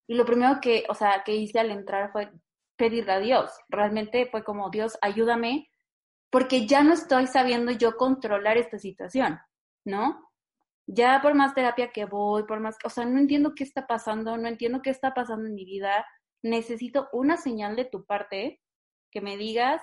[0.08, 2.32] y lo primero que, o sea, que hice al entrar fue
[2.76, 3.52] pedirle a Dios.
[3.70, 5.70] Realmente fue como, Dios, ayúdame
[6.30, 9.40] porque ya no estoy sabiendo yo controlar esta situación,
[9.86, 10.25] ¿no?
[10.88, 14.38] Ya por más terapia que voy, por más, o sea, no entiendo qué está pasando,
[14.38, 16.06] no entiendo qué está pasando en mi vida,
[16.44, 18.62] necesito una señal de tu parte
[19.12, 19.82] que me digas,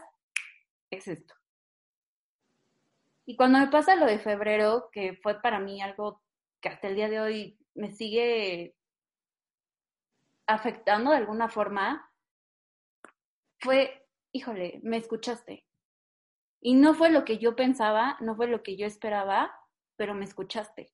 [0.90, 1.34] es esto.
[3.26, 6.22] Y cuando me pasa lo de febrero, que fue para mí algo
[6.60, 8.76] que hasta el día de hoy me sigue
[10.46, 12.10] afectando de alguna forma,
[13.60, 15.64] fue, híjole, me escuchaste.
[16.60, 19.52] Y no fue lo que yo pensaba, no fue lo que yo esperaba,
[19.96, 20.92] pero me escuchaste.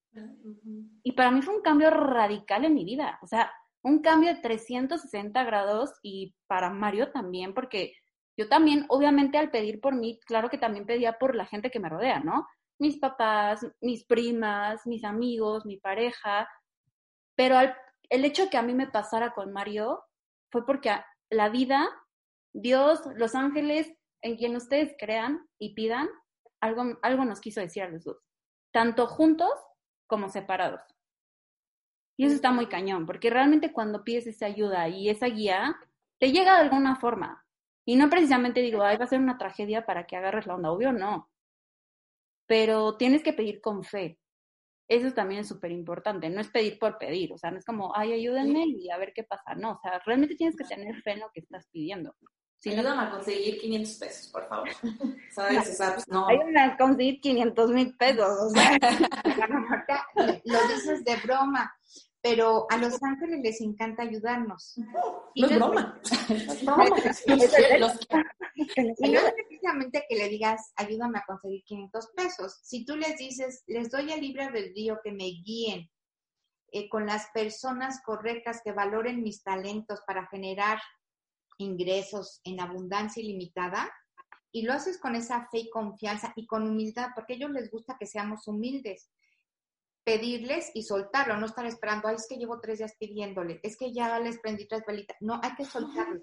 [1.02, 3.50] Y para mí fue un cambio radical en mi vida, o sea,
[3.82, 7.94] un cambio de 360 grados y para Mario también, porque
[8.37, 11.80] yo también, obviamente, al pedir por mí, claro que también pedía por la gente que
[11.80, 12.46] me rodea, ¿no?
[12.78, 16.48] Mis papás, mis primas, mis amigos, mi pareja,
[17.37, 17.56] pero
[18.11, 20.02] el hecho de que a mí me pasara con Mario
[20.50, 20.90] fue porque
[21.30, 21.88] la vida,
[22.52, 26.08] Dios, los ángeles, en quien ustedes crean y pidan,
[26.61, 28.28] algo, algo nos quiso decir a los dos
[28.72, 29.50] tanto juntos
[30.07, 30.83] como separados.
[32.16, 35.76] Y eso está muy cañón, porque realmente cuando pides esa ayuda y esa guía,
[36.18, 37.46] te llega de alguna forma.
[37.85, 40.72] Y no precisamente digo, ay, va a ser una tragedia para que agarres la onda,
[40.72, 41.31] obvio no.
[42.46, 44.18] Pero tienes que pedir con fe.
[44.88, 46.28] Eso también es súper importante.
[46.31, 49.12] No es pedir por pedir, o sea, no es como, ay, ayúdenme y a ver
[49.14, 49.54] qué pasa.
[49.54, 52.14] No, o sea, realmente tienes que tener fe en lo que estás pidiendo.
[52.61, 54.68] Sí, ayúdame a conseguir 500 pesos, por favor.
[55.33, 55.71] ¿Sabes?
[55.71, 56.27] O sea, pues no.
[56.27, 58.29] Ayúdame a conseguir 500 mil pesos.
[58.29, 58.79] O sea.
[60.44, 61.73] lo dices de broma,
[62.21, 64.77] pero a los ángeles les encanta ayudarnos.
[65.35, 66.01] Y no es broma.
[68.61, 72.59] Y no es precisamente que le digas, ayúdame a conseguir 500 pesos.
[72.62, 75.88] Si tú les dices, les doy el libre albedrío que me guíen
[76.73, 80.81] eh, con las personas correctas que valoren mis talentos para generar
[81.59, 83.90] ingresos en abundancia ilimitada,
[84.51, 87.71] y lo haces con esa fe y confianza y con humildad, porque a ellos les
[87.71, 89.11] gusta que seamos humildes
[90.09, 93.92] pedirles y soltarlo, no estar esperando, ay, es que llevo tres días pidiéndole, es que
[93.92, 95.18] ya les prendí tres velitas.
[95.21, 96.23] No, hay que soltarlo.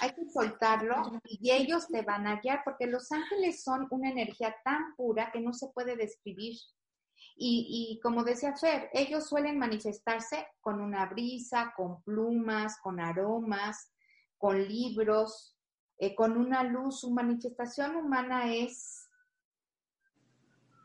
[0.00, 4.56] Hay que soltarlo y ellos te van a guiar, porque los ángeles son una energía
[4.64, 6.56] tan pura que no se puede describir.
[7.36, 13.91] Y, y como decía Fer, ellos suelen manifestarse con una brisa, con plumas, con aromas,
[14.42, 15.56] con libros,
[15.98, 16.98] eh, con una luz.
[16.98, 19.08] Su manifestación humana es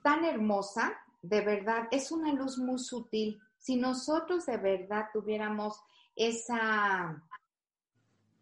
[0.04, 3.41] tan hermosa de verdad, es una luz muy sutil.
[3.58, 5.82] Si nosotros de verdad tuviéramos
[6.15, 7.28] esa,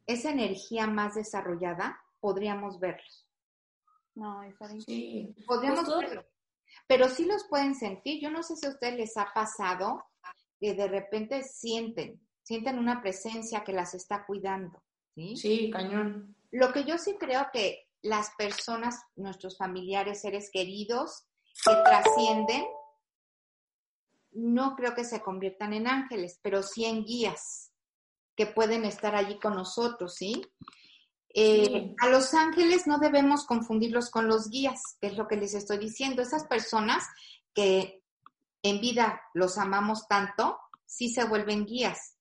[0.06, 3.25] esa energía más desarrollada, podríamos verlos.
[4.15, 4.82] No, está bien.
[4.82, 5.36] Sí.
[5.47, 6.25] Podríamos verlos.
[6.88, 8.21] Pero sí los pueden sentir.
[8.21, 10.04] Yo no sé si a ustedes les ha pasado
[10.60, 14.84] que de repente sienten, sienten una presencia que las está cuidando.
[15.15, 16.36] Sí, sí cañón.
[16.51, 21.25] Lo que yo sí creo que las personas, nuestros familiares, seres queridos,
[21.65, 22.65] que trascienden,
[24.32, 27.71] no creo que se conviertan en ángeles, pero sí en guías
[28.36, 30.41] que pueden estar allí con nosotros, ¿sí?
[31.34, 35.54] Eh, a los ángeles no debemos confundirlos con los guías, que es lo que les
[35.54, 36.21] estoy diciendo.
[36.21, 37.04] Esas personas
[37.54, 38.04] que
[38.62, 42.17] en vida los amamos tanto, sí se vuelven guías,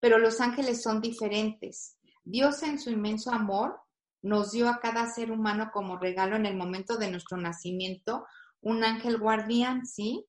[0.00, 1.95] pero los ángeles son diferentes.
[2.26, 3.80] Dios en su inmenso amor
[4.20, 8.26] nos dio a cada ser humano como regalo en el momento de nuestro nacimiento
[8.60, 10.26] un ángel guardián, ¿sí?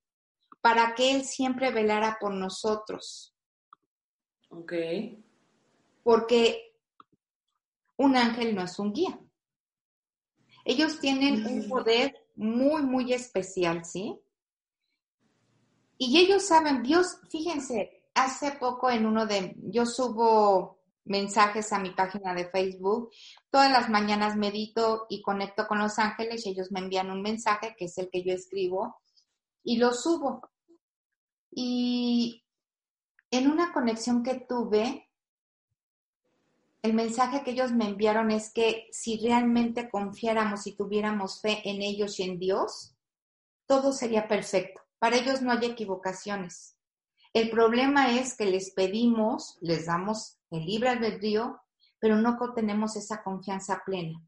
[0.61, 3.35] Para que Él siempre velara por nosotros.
[4.49, 4.73] Ok.
[6.03, 6.75] Porque
[7.97, 9.19] un ángel no es un guía.
[10.65, 11.69] Ellos tienen un mm.
[11.69, 14.19] poder muy, muy especial, ¿sí?
[15.97, 20.76] Y ellos saben, Dios, fíjense, hace poco en uno de, yo subo
[21.07, 23.11] mensajes a mi página de Facebook.
[23.49, 27.75] Todas las mañanas medito y conecto con los ángeles y ellos me envían un mensaje
[27.77, 28.97] que es el que yo escribo
[29.63, 30.49] y lo subo.
[31.51, 32.43] Y
[33.31, 35.09] en una conexión que tuve,
[36.81, 41.81] el mensaje que ellos me enviaron es que si realmente confiáramos y tuviéramos fe en
[41.81, 42.93] ellos y en Dios,
[43.65, 44.81] todo sería perfecto.
[44.99, 46.77] Para ellos no hay equivocaciones.
[47.33, 51.61] El problema es que les pedimos, les damos el libre albedrío,
[51.99, 54.21] pero no tenemos esa confianza plena.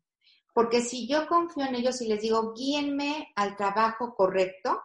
[0.54, 4.82] Porque si yo confío en ellos y les digo, guíenme al trabajo correcto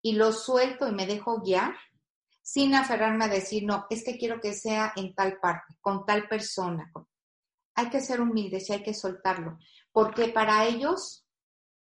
[0.00, 1.74] y lo suelto y me dejo guiar,
[2.42, 6.28] sin aferrarme a decir, no, es que quiero que sea en tal parte, con tal
[6.28, 6.92] persona.
[7.74, 9.58] Hay que ser humildes y hay que soltarlo,
[9.90, 11.26] porque para ellos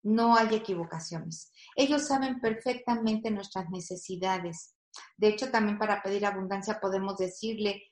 [0.02, 1.52] no hay equivocaciones.
[1.76, 4.76] Ellos saben perfectamente nuestras necesidades.
[5.18, 7.84] De hecho, también para pedir abundancia podemos decirle,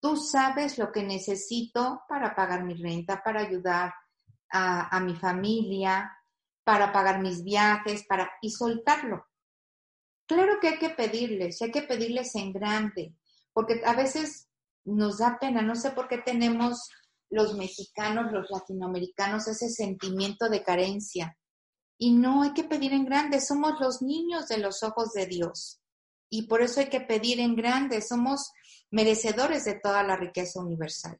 [0.00, 3.92] Tú sabes lo que necesito para pagar mi renta, para ayudar
[4.50, 6.10] a, mi familia,
[6.64, 9.26] para pagar mis viajes, para y soltarlo.
[10.26, 13.14] Claro que hay que pedirles, hay que pedirles en grande,
[13.52, 14.48] porque a veces
[14.84, 16.88] nos da pena, no sé por qué tenemos
[17.30, 21.36] los mexicanos, los latinoamericanos, ese sentimiento de carencia.
[21.98, 25.80] Y no hay que pedir en grande, somos los niños de los ojos de Dios.
[26.30, 28.52] Y por eso hay que pedir en grande, somos
[28.90, 31.18] merecedores de toda la riqueza universal,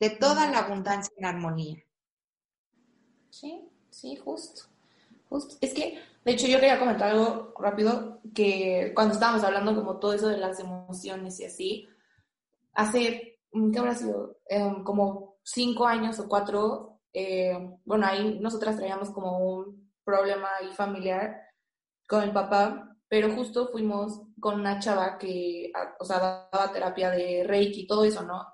[0.00, 1.82] de toda la abundancia en armonía.
[3.30, 4.62] Sí, sí, justo.
[5.28, 5.56] justo.
[5.60, 10.12] Es que, de hecho, yo quería comentar algo rápido, que cuando estábamos hablando como todo
[10.14, 11.88] eso de las emociones y así,
[12.72, 13.38] hace,
[13.72, 14.38] ¿qué habrá sido?
[14.48, 21.42] Em, como cinco años o cuatro, eh, bueno, ahí nosotras traíamos como un problema familiar
[22.06, 26.18] con el papá pero justo fuimos con una chava que, o sea,
[26.52, 28.46] daba terapia de Reiki y todo eso, ¿no?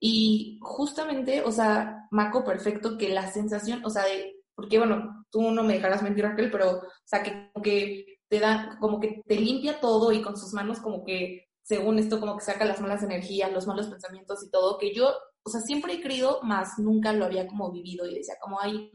[0.00, 5.50] Y justamente, o sea, Maco perfecto que la sensación, o sea, de, porque bueno, tú
[5.50, 9.36] no me dejarás mentir, Raquel, pero, o sea, que, que te da, como que te
[9.36, 13.02] limpia todo y con sus manos como que, según esto, como que saca las malas
[13.02, 15.14] energías, los malos pensamientos y todo, que yo,
[15.46, 18.90] o sea, siempre he creído, más nunca lo había como vivido y decía como, ay,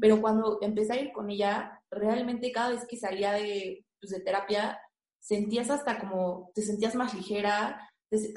[0.00, 4.20] pero cuando empecé a ir con ella, realmente cada vez que salía de, pues, de
[4.20, 4.80] terapia,
[5.20, 7.88] sentías hasta como, te sentías más ligera,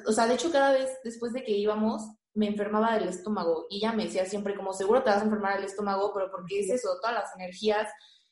[0.05, 3.77] o sea, de hecho cada vez después de que íbamos, me enfermaba del estómago y
[3.77, 6.69] ella me decía siempre como seguro te vas a enfermar del estómago, pero porque es
[6.69, 7.89] eso, todas las energías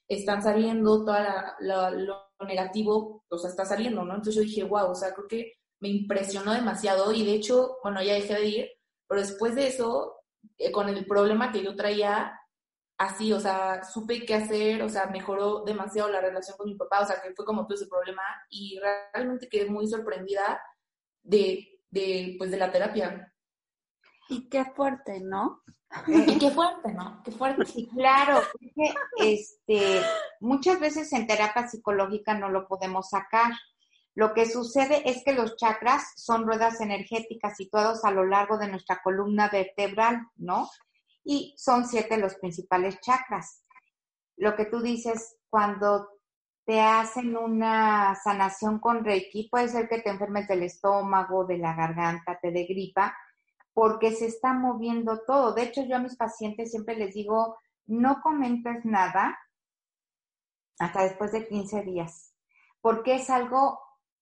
[0.07, 1.17] están saliendo, todo
[1.59, 4.15] lo negativo, o sea, está saliendo, ¿no?
[4.15, 8.01] Entonces yo dije, wow, o sea, creo que me impresionó demasiado y de hecho, bueno,
[8.01, 8.69] ya dejé de ir,
[9.09, 10.15] pero después de eso,
[10.57, 12.39] eh, con el problema que yo traía,
[12.99, 17.01] así, o sea, supe qué hacer, o sea, mejoró demasiado la relación con mi papá,
[17.01, 18.79] o sea, que fue como todo ese problema y
[19.13, 20.61] realmente quedé muy sorprendida
[21.23, 23.33] de, de pues, de la terapia.
[24.29, 25.63] Y qué fuerte, ¿no?
[26.05, 27.21] Y qué fuerte, ¿no?
[27.23, 27.65] Qué fuerte.
[27.65, 30.01] Sí, claro, porque este,
[30.39, 33.51] muchas veces en terapia psicológica no lo podemos sacar.
[34.19, 38.67] Lo que sucede es que los chakras son ruedas energéticas situados a lo largo de
[38.67, 40.69] nuestra columna vertebral, ¿no?
[41.23, 43.63] Y son siete los principales chakras.
[44.35, 46.09] Lo que tú dices, cuando
[46.65, 51.73] te hacen una sanación con Reiki, puede ser que te enfermes del estómago, de la
[51.73, 53.15] garganta, te dé gripa,
[53.73, 55.53] porque se está moviendo todo.
[55.53, 59.39] De hecho, yo a mis pacientes siempre les digo, no comentes nada
[60.77, 62.33] hasta después de 15 días,
[62.81, 63.79] porque es algo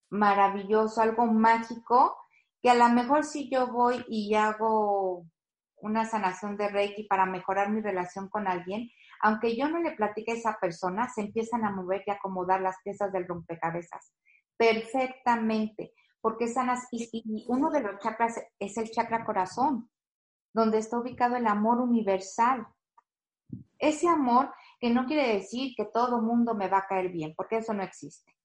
[0.09, 2.17] maravilloso, algo mágico,
[2.61, 5.25] que a lo mejor si yo voy y hago
[5.81, 8.89] una sanación de Reiki para mejorar mi relación con alguien,
[9.21, 12.77] aunque yo no le platique a esa persona, se empiezan a mover y acomodar las
[12.83, 14.13] piezas del rompecabezas
[14.57, 16.87] perfectamente porque sanas.
[16.91, 19.89] Y, uno de los chakras es el chakra corazón,
[20.53, 22.67] donde está ubicado el amor universal.
[23.79, 27.57] Ese amor que no quiere decir que todo mundo me va a caer bien, porque
[27.57, 28.35] eso no existe.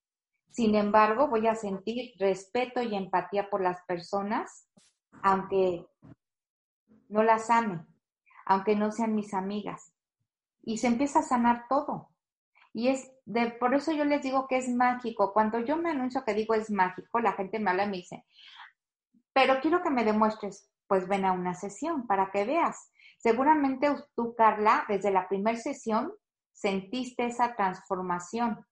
[0.52, 4.68] Sin embargo, voy a sentir respeto y empatía por las personas,
[5.22, 5.86] aunque
[7.08, 7.86] no las ame,
[8.44, 9.94] aunque no sean mis amigas.
[10.62, 12.10] Y se empieza a sanar todo.
[12.74, 15.32] Y es de, por eso yo les digo que es mágico.
[15.32, 18.24] Cuando yo me anuncio que digo es mágico, la gente me habla y me dice,
[19.32, 22.92] pero quiero que me demuestres, pues ven a una sesión para que veas.
[23.16, 26.12] Seguramente tú, Carla, desde la primera sesión
[26.52, 28.66] sentiste esa transformación.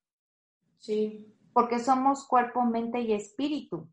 [0.79, 1.40] Sí.
[1.53, 3.89] Porque somos cuerpo, mente y espíritu.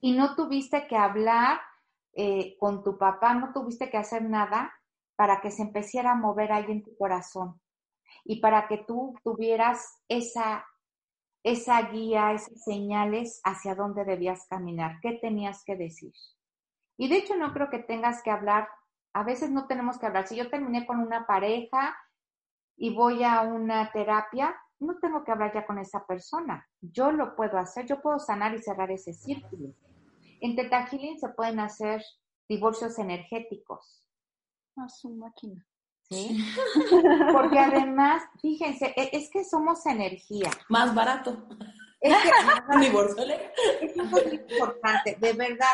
[0.00, 1.60] Y no tuviste que hablar
[2.14, 4.72] eh, con tu papá, no tuviste que hacer nada
[5.16, 7.60] para que se empezara a mover ahí en tu corazón
[8.24, 10.66] y para que tú tuvieras esa,
[11.42, 16.12] esa guía, esas señales hacia dónde debías caminar, qué tenías que decir.
[16.96, 18.68] Y de hecho no creo que tengas que hablar,
[19.12, 20.26] a veces no tenemos que hablar.
[20.26, 21.96] Si yo terminé con una pareja
[22.76, 26.66] y voy a una terapia, no tengo que hablar ya con esa persona.
[26.80, 29.74] Yo lo puedo hacer, yo puedo sanar y cerrar ese círculo.
[30.40, 32.02] En Teta se pueden hacer
[32.48, 34.04] divorcios energéticos.
[34.76, 35.64] A su máquina.
[37.32, 40.50] Porque además, fíjense, e, es que somos energía.
[40.68, 41.46] Más barato.
[42.04, 45.72] Es que es muy importante, de verdad.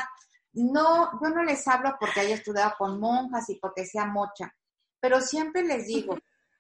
[0.53, 4.55] No, yo no les hablo porque haya estudiado con monjas y porque sea mocha,
[5.01, 6.19] pero siempre les digo,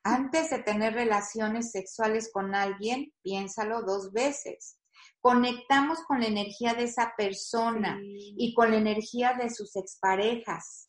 [0.08, 4.78] antes de tener relaciones sexuales con alguien, piénsalo dos veces.
[5.20, 10.88] Conectamos con la energía de esa persona y con la energía de sus exparejas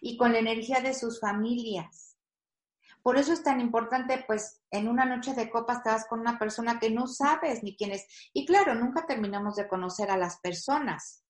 [0.00, 2.16] y con la energía de sus familias.
[3.02, 6.80] Por eso es tan importante, pues, en una noche de copas estás con una persona
[6.80, 8.06] que no sabes ni quién es.
[8.32, 11.24] Y claro, nunca terminamos de conocer a las personas,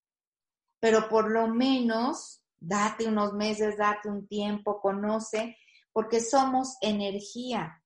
[0.79, 5.57] pero por lo menos date unos meses, date un tiempo, conoce,
[5.93, 7.79] porque somos energía.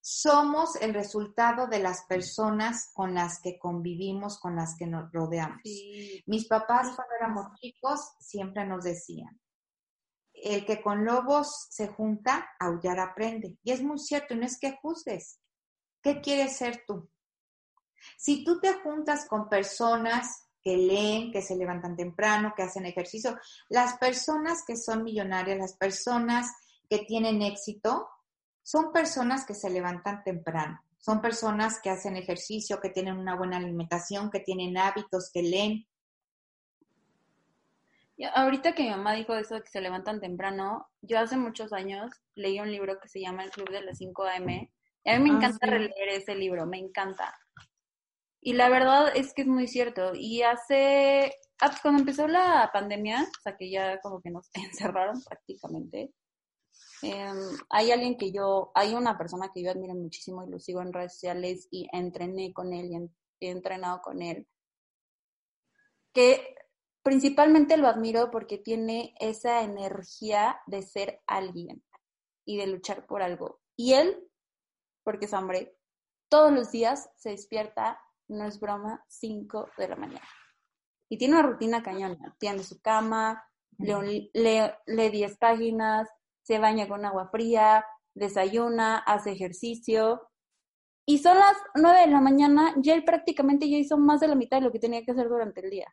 [0.00, 5.60] Somos el resultado de las personas con las que convivimos, con las que nos rodeamos.
[6.26, 9.40] Mis papás cuando éramos chicos siempre nos decían,
[10.32, 13.58] el que con lobos se junta, aullar aprende.
[13.62, 15.38] Y es muy cierto, y no es que juzgues.
[16.02, 17.08] ¿Qué quieres ser tú?
[18.18, 23.38] Si tú te juntas con personas que leen, que se levantan temprano, que hacen ejercicio,
[23.68, 26.50] las personas que son millonarias, las personas
[26.92, 28.06] que tienen éxito,
[28.62, 33.56] son personas que se levantan temprano, son personas que hacen ejercicio, que tienen una buena
[33.56, 35.86] alimentación, que tienen hábitos, que leen,
[38.34, 42.12] Ahorita que mi mamá dijo eso de que se levantan temprano, yo hace muchos años
[42.34, 45.30] leí un libro que se llama El Club de las 5 AM y a mí
[45.30, 47.34] me ah, encanta releer ese libro, me encanta.
[48.42, 50.12] Y la verdad es que es muy cierto.
[50.14, 54.50] Y hace, ah, pues cuando empezó la pandemia, o sea que ya como que nos
[54.54, 56.12] encerraron prácticamente,
[57.02, 57.38] em,
[57.70, 60.92] hay alguien que yo, hay una persona que yo admiro muchísimo y lo sigo en
[60.92, 64.46] redes sociales y entrené con él y he entrenado con él,
[66.12, 66.54] que
[67.02, 71.82] principalmente lo admiro porque tiene esa energía de ser alguien
[72.44, 73.60] y de luchar por algo.
[73.76, 74.28] Y él,
[75.02, 75.76] porque es hombre,
[76.28, 80.28] todos los días se despierta, no es broma, 5 de la mañana.
[81.08, 82.34] y tiene una rutina cañona.
[82.38, 83.46] Tiende su cama,
[83.76, 86.08] lee, lee 10 páginas,
[86.42, 87.84] se baña con agua fría,
[88.14, 90.28] desayuna, hace ejercicio.
[91.06, 94.34] Y son las 9 de la mañana, ya él prácticamente ya hizo más de la
[94.34, 95.92] mitad de lo que tenía que hacer durante el día.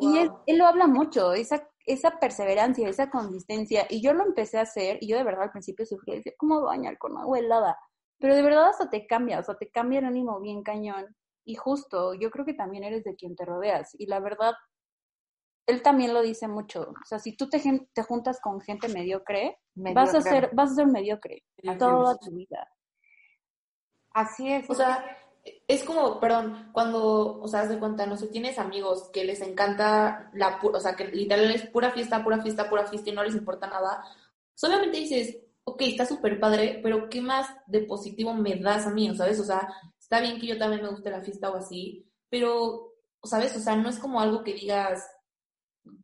[0.00, 3.86] Y él, lo habla mucho, esa, esa perseverancia, esa consistencia.
[3.90, 6.62] Y yo lo empecé a hacer, y yo de verdad al principio sufrí, decía, ¿cómo
[6.62, 7.76] bañar con agua helada?
[8.18, 11.14] Pero de verdad hasta te cambia, o sea, te cambia el ánimo bien cañón.
[11.44, 13.94] Y justo, yo creo que también eres de quien te rodeas.
[13.98, 14.54] Y la verdad,
[15.66, 16.90] él también lo dice mucho.
[16.90, 17.60] O sea, si tú te,
[17.92, 21.44] te juntas con gente mediocre, vas a ser, vas a ser mediocre
[21.78, 22.68] toda tu vida.
[24.12, 24.68] Así es.
[24.70, 25.04] O sea,
[25.66, 29.40] es como, perdón, cuando, o sea, haz de cuenta, no sé, tienes amigos que les
[29.40, 33.24] encanta la, o sea, que literal es pura fiesta, pura fiesta, pura fiesta y no
[33.24, 34.04] les importa nada,
[34.54, 39.14] solamente dices, ok, está súper padre, pero ¿qué más de positivo me das a mí,
[39.16, 39.40] ¿sabes?
[39.40, 43.56] O sea, está bien que yo también me guste la fiesta o así, pero, ¿sabes?
[43.56, 45.10] O sea, no es como algo que digas,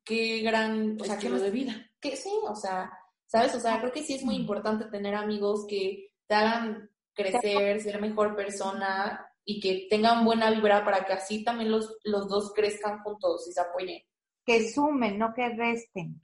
[0.04, 1.74] qué gran, o sea, qué de vida.
[2.00, 2.90] Que sí, o sea,
[3.26, 3.54] ¿sabes?
[3.54, 8.00] O sea, creo que sí es muy importante tener amigos que te hagan crecer, ser
[8.00, 13.02] mejor persona y que tengan buena vibra para que así también los, los dos crezcan
[13.02, 14.02] juntos y se apoyen.
[14.44, 16.20] Que sumen, no que resten.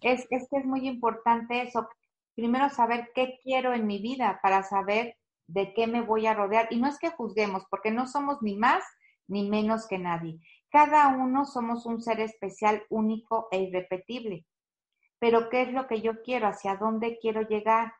[0.00, 1.88] Es, es que es muy importante eso.
[2.34, 5.16] Primero saber qué quiero en mi vida para saber
[5.46, 6.68] de qué me voy a rodear.
[6.70, 8.84] Y no es que juzguemos, porque no somos ni más
[9.26, 10.40] ni menos que nadie.
[10.70, 14.46] Cada uno somos un ser especial, único e irrepetible.
[15.18, 16.48] Pero ¿qué es lo que yo quiero?
[16.48, 17.92] ¿Hacia dónde quiero llegar?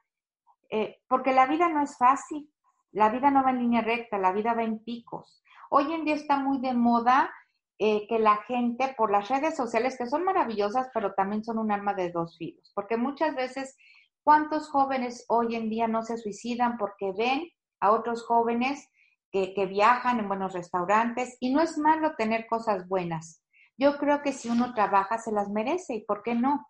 [0.70, 2.52] Eh, porque la vida no es fácil,
[2.92, 5.42] la vida no va en línea recta, la vida va en picos.
[5.70, 7.30] Hoy en día está muy de moda
[7.78, 11.70] eh, que la gente por las redes sociales, que son maravillosas, pero también son un
[11.70, 13.76] arma de dos filos, porque muchas veces,
[14.24, 17.48] ¿cuántos jóvenes hoy en día no se suicidan porque ven
[17.80, 18.88] a otros jóvenes
[19.32, 21.36] que, que viajan en buenos restaurantes?
[21.40, 23.42] Y no es malo tener cosas buenas.
[23.76, 26.66] Yo creo que si uno trabaja se las merece y por qué no.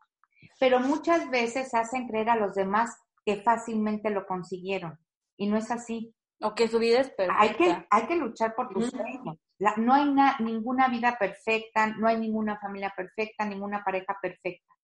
[0.60, 4.98] Pero muchas veces hacen creer a los demás que fácilmente lo consiguieron.
[5.36, 6.14] Y no es así.
[6.40, 7.40] O que su vida es perfecta.
[7.40, 9.38] Hay que, hay que luchar por tus sueños.
[9.76, 14.74] no hay ninguna vida perfecta, no hay ninguna familia perfecta, ninguna pareja perfecta.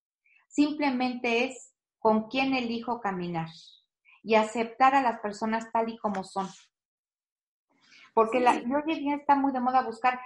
[0.49, 3.49] Simplemente es con quién elijo caminar
[4.23, 6.49] y aceptar a las personas tal y como son.
[8.15, 10.21] Porque la, hoy en día está muy de moda buscar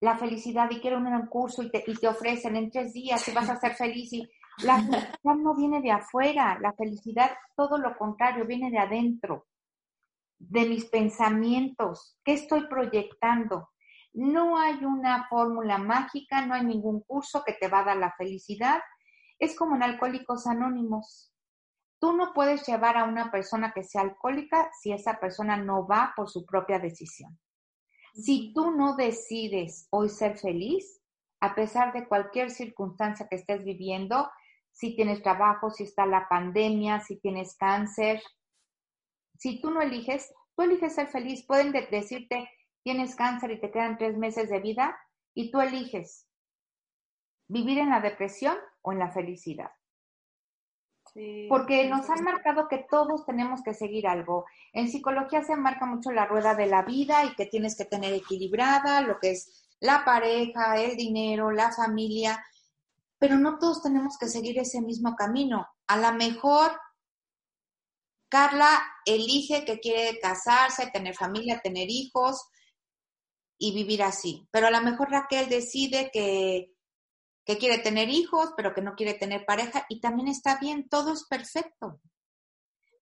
[0.00, 3.32] la felicidad y quiero un curso y te, y te ofrecen en tres días y
[3.32, 4.28] vas a ser feliz y
[4.62, 9.46] la felicidad no viene de afuera, la felicidad, todo lo contrario, viene de adentro,
[10.38, 13.70] de mis pensamientos, qué estoy proyectando.
[14.12, 18.12] No hay una fórmula mágica, no hay ningún curso que te va a dar la
[18.12, 18.80] felicidad.
[19.38, 21.33] Es como en Alcohólicos Anónimos.
[22.04, 26.12] Tú no puedes llevar a una persona que sea alcohólica si esa persona no va
[26.14, 27.40] por su propia decisión.
[28.12, 31.00] Si tú no decides hoy ser feliz,
[31.40, 34.30] a pesar de cualquier circunstancia que estés viviendo,
[34.70, 38.22] si tienes trabajo, si está la pandemia, si tienes cáncer.
[39.38, 41.46] Si tú no eliges, tú eliges ser feliz.
[41.46, 42.50] Pueden decirte,
[42.82, 44.94] tienes cáncer y te quedan tres meses de vida
[45.32, 46.28] y tú eliges
[47.48, 49.70] vivir en la depresión o en la felicidad.
[51.48, 54.46] Porque nos han marcado que todos tenemos que seguir algo.
[54.72, 58.12] En psicología se marca mucho la rueda de la vida y que tienes que tener
[58.12, 62.44] equilibrada lo que es la pareja, el dinero, la familia
[63.24, 65.66] pero no todos tenemos que seguir ese mismo camino.
[65.86, 66.78] A lo mejor
[68.28, 72.46] Carla elige que quiere casarse, tener familia, tener hijos
[73.56, 76.73] y vivir así, pero a lo mejor Raquel decide que,
[77.44, 81.12] que quiere tener hijos, pero que no quiere tener pareja y también está bien, todo
[81.12, 82.00] es perfecto.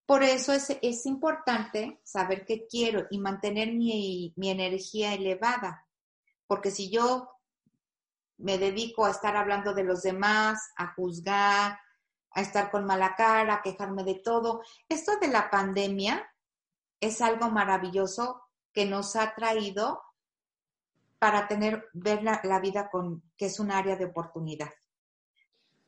[0.04, 5.86] Por eso es, es importante saber qué quiero y mantener mi, mi energía elevada,
[6.46, 7.30] porque si yo
[8.38, 11.78] me dedico a estar hablando de los demás, a juzgar,
[12.34, 14.62] a estar con mala cara, a quejarme de todo.
[14.88, 16.28] Esto de la pandemia
[17.00, 20.02] es algo maravilloso que nos ha traído
[21.22, 24.70] para tener, ver la, vida con, que es un área de oportunidad.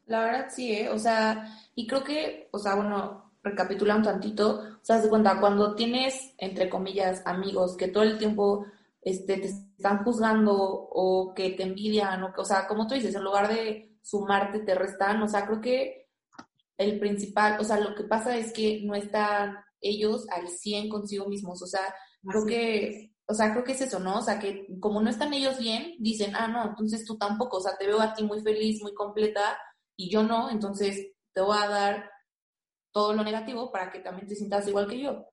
[0.06, 0.88] La verdad sí, ¿eh?
[0.90, 5.40] o sea, y creo que, o sea, bueno, recapitulando un tantito, o sea, se cuenta,
[5.40, 8.64] cuando tienes, entre comillas, amigos que todo el tiempo
[9.02, 13.16] este, te están juzgando o que te envidian, o, que, o sea, como tú dices,
[13.16, 16.10] en lugar de sumarte, te restan, o sea, creo que
[16.78, 21.26] el principal, o sea, lo que pasa es que no están ellos al 100 consigo
[21.26, 21.92] mismos, o sea,
[22.24, 24.18] creo que, o sea, creo que es eso, ¿no?
[24.18, 27.60] O sea, que como no están ellos bien, dicen, ah, no, entonces tú tampoco, o
[27.60, 29.58] sea, te veo a ti muy feliz, muy completa,
[29.96, 32.10] y yo no, entonces te voy a dar
[32.92, 35.26] todo lo negativo para que también te sientas igual que yo.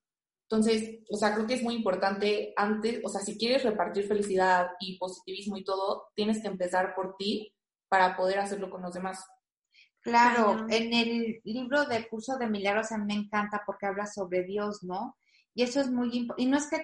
[0.49, 4.67] Entonces, o sea, creo que es muy importante antes, o sea, si quieres repartir felicidad
[4.79, 7.53] y positivismo y todo, tienes que empezar por ti
[7.87, 9.23] para poder hacerlo con los demás.
[10.01, 14.43] Claro, en el libro de Curso de Milagros a mí me encanta porque habla sobre
[14.43, 15.15] Dios, ¿no?
[15.53, 16.43] Y eso es muy importante.
[16.43, 16.83] Y no es que,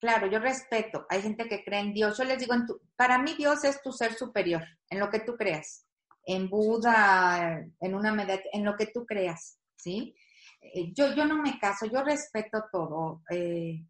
[0.00, 2.18] claro, yo respeto, hay gente que cree en Dios.
[2.18, 2.54] Yo les digo,
[2.96, 5.86] para mí Dios es tu ser superior, en lo que tú creas,
[6.24, 10.14] en Buda, en una medida, en lo que tú creas, ¿sí?
[10.60, 13.22] Eh, yo, yo no me caso, yo respeto todo.
[13.30, 13.84] Eh,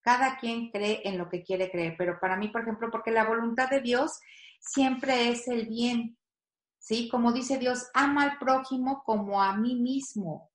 [0.00, 3.24] cada quien cree en lo que quiere creer, pero para mí, por ejemplo, porque la
[3.24, 4.20] voluntad de Dios
[4.60, 6.16] siempre es el bien,
[6.78, 7.08] ¿sí?
[7.08, 10.50] Como dice Dios, ama al prójimo como a mí mismo.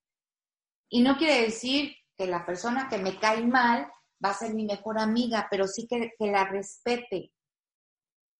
[0.89, 3.91] Y no quiere decir que la persona que me cae mal
[4.23, 7.31] va a ser mi mejor amiga, pero sí que, la respete,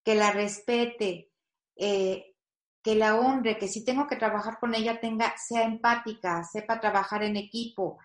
[0.04, 1.32] que la respete.
[1.76, 2.32] Eh,
[2.84, 7.24] que la honre, que si tengo que trabajar con ella tenga, sea empática, sepa trabajar
[7.24, 8.00] en equipo,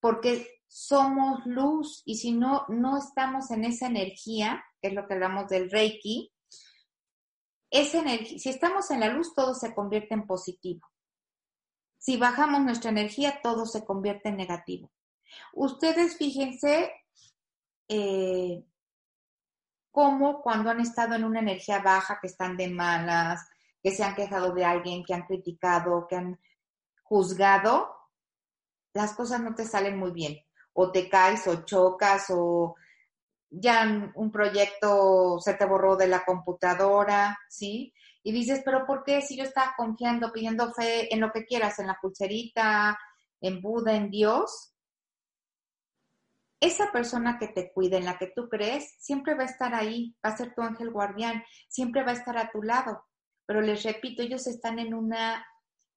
[0.00, 5.14] porque somos luz y si no, no estamos en esa energía, que es lo que
[5.14, 6.32] hablamos del Reiki,
[7.70, 10.86] esa energía, si estamos en la luz, todo se convierte en positivo.
[11.98, 14.92] Si bajamos nuestra energía, todo se convierte en negativo.
[15.52, 16.92] Ustedes fíjense
[17.88, 18.64] eh,
[19.90, 23.48] cómo cuando han estado en una energía baja, que están de malas,
[23.82, 26.40] que se han quejado de alguien, que han criticado, que han
[27.02, 27.96] juzgado,
[28.92, 30.38] las cosas no te salen muy bien.
[30.72, 32.74] O te caes o chocas o
[33.48, 37.94] ya un proyecto se te borró de la computadora, ¿sí?
[38.22, 41.78] Y dices, pero ¿por qué si yo estaba confiando, pidiendo fe en lo que quieras,
[41.78, 42.98] en la pulserita,
[43.40, 44.74] en Buda, en Dios?
[46.60, 50.16] Esa persona que te cuida, en la que tú crees, siempre va a estar ahí,
[50.24, 53.04] va a ser tu ángel guardián, siempre va a estar a tu lado.
[53.46, 55.46] Pero les repito, ellos están en una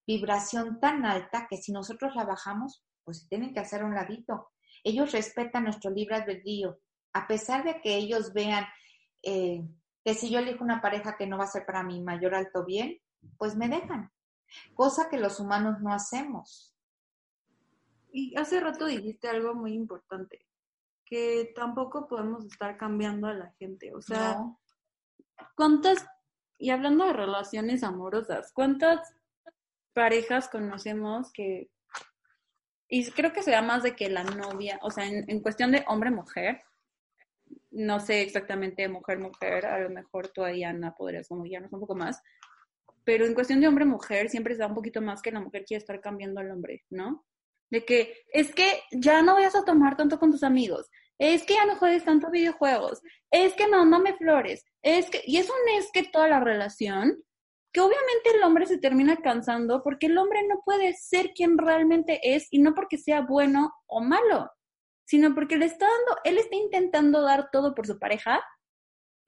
[0.05, 4.49] vibración tan alta que si nosotros la bajamos, pues tienen que hacer un ladito.
[4.83, 6.79] Ellos respetan nuestro libre albedrío,
[7.13, 8.65] a pesar de que ellos vean
[9.23, 9.61] eh,
[10.03, 12.65] que si yo elijo una pareja que no va a ser para mi mayor alto
[12.65, 12.99] bien,
[13.37, 14.11] pues me dejan.
[14.73, 16.75] Cosa que los humanos no hacemos.
[18.11, 20.47] Y hace rato dijiste algo muy importante,
[21.09, 23.93] que tampoco podemos estar cambiando a la gente.
[23.93, 24.37] O sea,
[25.55, 26.05] ¿cuántas
[26.59, 29.15] y hablando de relaciones amorosas, ¿cuántas
[29.93, 31.69] parejas conocemos que,
[32.89, 36.61] y creo que sea más de que la novia, o sea, en, cuestión de hombre-mujer,
[37.71, 42.21] no sé exactamente mujer-mujer, a lo mejor tú, Ana, podrías como guiarnos un poco más,
[43.05, 45.79] pero en cuestión de hombre-mujer siempre se da un poquito más que la mujer quiere
[45.79, 47.25] estar cambiando al hombre, ¿no?
[47.69, 50.89] De que es que ya no vayas a tomar tanto con tus amigos,
[51.19, 53.85] es que ya no juegues tanto videojuegos, es que no,
[54.17, 57.21] flores, es que, y es un es que toda la relación,
[57.71, 62.19] que obviamente el hombre se termina cansando porque el hombre no puede ser quien realmente
[62.23, 64.49] es y no porque sea bueno o malo,
[65.05, 68.41] sino porque le está dando, él está intentando dar todo por su pareja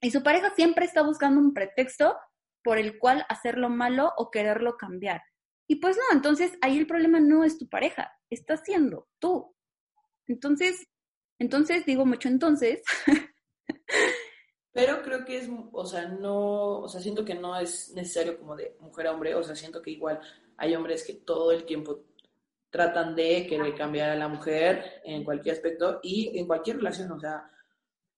[0.00, 2.16] y su pareja siempre está buscando un pretexto
[2.64, 5.22] por el cual hacerlo malo o quererlo cambiar.
[5.68, 9.54] Y pues no, entonces ahí el problema no es tu pareja, está siendo tú.
[10.26, 10.86] Entonces,
[11.42, 12.82] entonces, digo mucho entonces.
[14.72, 18.56] Pero creo que es, o sea, no, o sea, siento que no es necesario como
[18.56, 20.18] de mujer a hombre, o sea, siento que igual
[20.56, 22.04] hay hombres que todo el tiempo
[22.70, 27.20] tratan de querer cambiar a la mujer en cualquier aspecto y en cualquier relación, o
[27.20, 27.50] sea,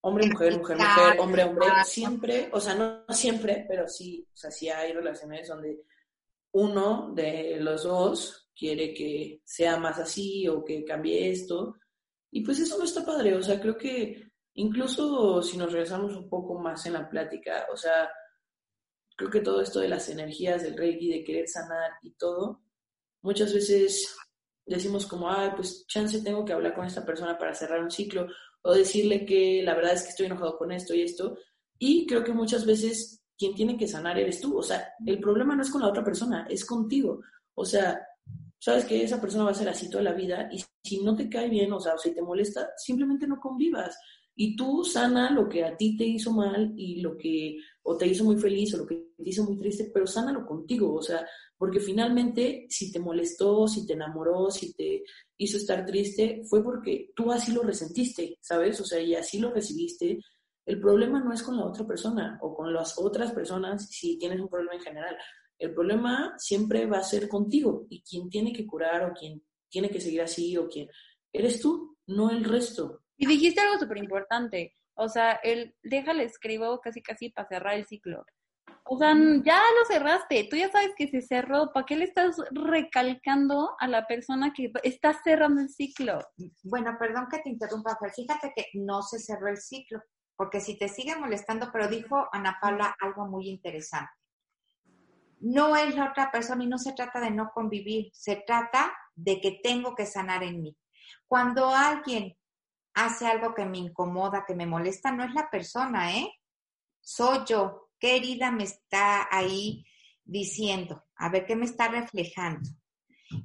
[0.02, 4.52] hombre, mujer, mujer, mujer, hombre, hombre, siempre, o sea, no siempre, pero sí, o sea,
[4.52, 5.82] sí hay relaciones donde
[6.52, 11.74] uno de los dos quiere que sea más así o que cambie esto
[12.34, 16.28] y pues eso no está padre, o sea, creo que incluso si nos regresamos un
[16.28, 18.10] poco más en la plática, o sea,
[19.16, 22.60] creo que todo esto de las energías del Reiki, de querer sanar y todo,
[23.22, 24.16] muchas veces
[24.66, 28.26] decimos como, ay, pues chance tengo que hablar con esta persona para cerrar un ciclo,
[28.62, 31.38] o decirle que la verdad es que estoy enojado con esto y esto,
[31.78, 35.54] y creo que muchas veces quien tiene que sanar eres tú, o sea, el problema
[35.54, 37.20] no es con la otra persona, es contigo,
[37.54, 38.04] o sea,
[38.64, 41.28] sabes que esa persona va a ser así toda la vida y si no te
[41.28, 43.94] cae bien, o sea, si te molesta, simplemente no convivas.
[44.34, 48.06] Y tú sana lo que a ti te hizo mal y lo que o te
[48.06, 51.28] hizo muy feliz o lo que te hizo muy triste, pero sánalo contigo, o sea,
[51.58, 55.04] porque finalmente si te molestó, si te enamoró, si te
[55.36, 58.80] hizo estar triste, fue porque tú así lo resentiste, ¿sabes?
[58.80, 60.18] O sea, y así lo recibiste.
[60.64, 64.40] El problema no es con la otra persona o con las otras personas si tienes
[64.40, 65.18] un problema en general.
[65.58, 69.88] El problema siempre va a ser contigo y quien tiene que curar o quien tiene
[69.88, 70.88] que seguir así o quien
[71.32, 73.02] eres tú, no el resto.
[73.16, 77.86] Y dijiste algo súper importante, o sea, el déjale escribo casi casi para cerrar el
[77.86, 78.24] ciclo.
[78.86, 82.36] O sea, ya lo cerraste, tú ya sabes que se cerró, ¿para qué le estás
[82.50, 86.18] recalcando a la persona que está cerrando el ciclo?
[86.62, 90.02] Bueno, perdón que te interrumpa, pero fíjate que no se cerró el ciclo,
[90.36, 94.10] porque si te sigue molestando, pero dijo Ana Paula algo muy interesante.
[95.44, 99.40] No es la otra persona y no se trata de no convivir, se trata de
[99.40, 100.76] que tengo que sanar en mí.
[101.26, 102.36] Cuando alguien
[102.94, 106.30] hace algo que me incomoda, que me molesta, no es la persona, ¿eh?
[107.00, 109.86] Soy yo, ¿Qué herida me está ahí
[110.26, 111.04] diciendo?
[111.16, 112.68] A ver, ¿qué me está reflejando?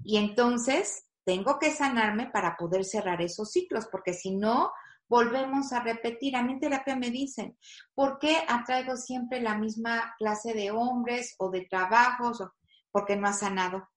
[0.04, 4.74] Y entonces tengo que sanarme para poder cerrar esos ciclos, porque si no,
[5.10, 6.36] volvemos a repetir.
[6.36, 7.57] A mí en terapia me dicen,
[7.93, 12.43] ¿por qué atraigo siempre la misma clase de hombres o de trabajos?
[12.91, 13.89] Porque no has sanado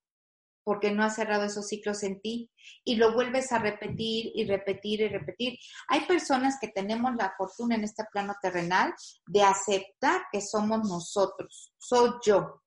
[0.65, 2.51] porque no has cerrado esos ciclos en ti
[2.85, 5.59] y lo vuelves a repetir y repetir y repetir.
[5.89, 8.95] Hay personas que tenemos la fortuna en este plano terrenal
[9.27, 12.63] de aceptar que somos nosotros, soy yo.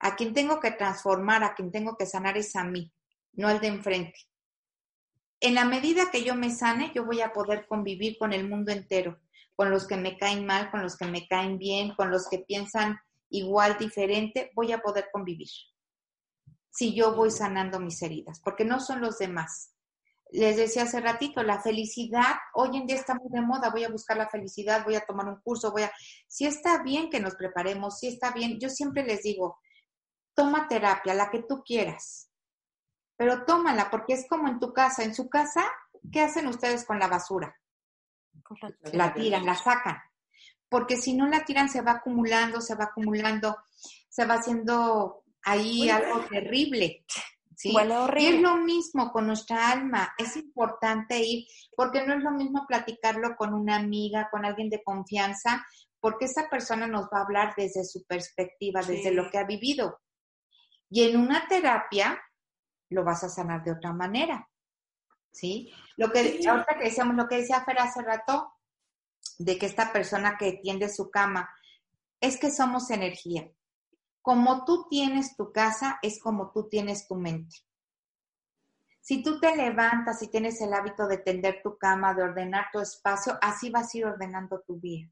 [0.00, 2.92] A quien tengo que transformar, a quien tengo que sanar es a mí,
[3.32, 4.27] no al de enfrente.
[5.40, 8.72] En la medida que yo me sane, yo voy a poder convivir con el mundo
[8.72, 9.18] entero,
[9.54, 12.38] con los que me caen mal, con los que me caen bien, con los que
[12.40, 12.98] piensan
[13.30, 15.48] igual, diferente, voy a poder convivir
[16.78, 19.74] si yo voy sanando mis heridas, porque no son los demás.
[20.30, 23.88] Les decía hace ratito, la felicidad hoy en día está muy de moda, voy a
[23.88, 25.92] buscar la felicidad, voy a tomar un curso, voy a...
[26.28, 29.58] Si está bien que nos preparemos, si está bien, yo siempre les digo,
[30.34, 32.27] toma terapia, la que tú quieras,
[33.18, 35.02] pero tómala, porque es como en tu casa.
[35.02, 35.68] En su casa,
[36.12, 37.52] ¿qué hacen ustedes con la basura?
[38.92, 39.98] La tiran, la sacan.
[40.68, 43.56] Porque si no la tiran, se va acumulando, se va acumulando,
[44.08, 47.04] se va haciendo ahí algo terrible.
[47.56, 47.74] ¿sí?
[48.16, 50.14] Y es lo mismo con nuestra alma.
[50.16, 51.44] Es importante ir,
[51.74, 55.66] porque no es lo mismo platicarlo con una amiga, con alguien de confianza,
[55.98, 59.98] porque esa persona nos va a hablar desde su perspectiva, desde lo que ha vivido.
[60.88, 62.22] Y en una terapia
[62.90, 64.48] lo vas a sanar de otra manera.
[65.30, 65.72] ¿Sí?
[65.96, 68.52] Lo que ahorita que decíamos, lo que decía Fer hace rato,
[69.38, 71.48] de que esta persona que tiende su cama,
[72.20, 73.50] es que somos energía.
[74.22, 77.56] Como tú tienes tu casa, es como tú tienes tu mente.
[79.00, 82.80] Si tú te levantas y tienes el hábito de tender tu cama, de ordenar tu
[82.80, 85.10] espacio, así vas a ir ordenando tu día.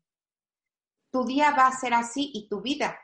[1.11, 2.99] Tu día va a ser así y tu vida.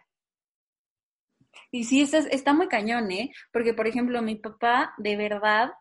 [1.73, 3.33] Y sí, está, está muy cañón, ¿eh?
[3.53, 5.73] Porque, por ejemplo, mi papá, de verdad,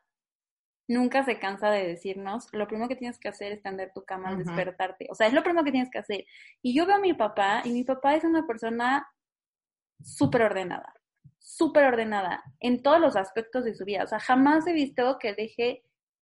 [0.87, 4.29] nunca se cansa de decirnos, lo primero que tienes que hacer es tender tu cama
[4.29, 5.07] al despertarte.
[5.09, 6.25] O sea, es lo primero que tienes que hacer.
[6.61, 9.07] Y yo veo a mi papá, y mi papá es una persona
[10.03, 10.93] súper ordenada,
[11.39, 14.03] súper ordenada en todos los aspectos de su vida.
[14.03, 15.83] O sea, jamás he visto que deje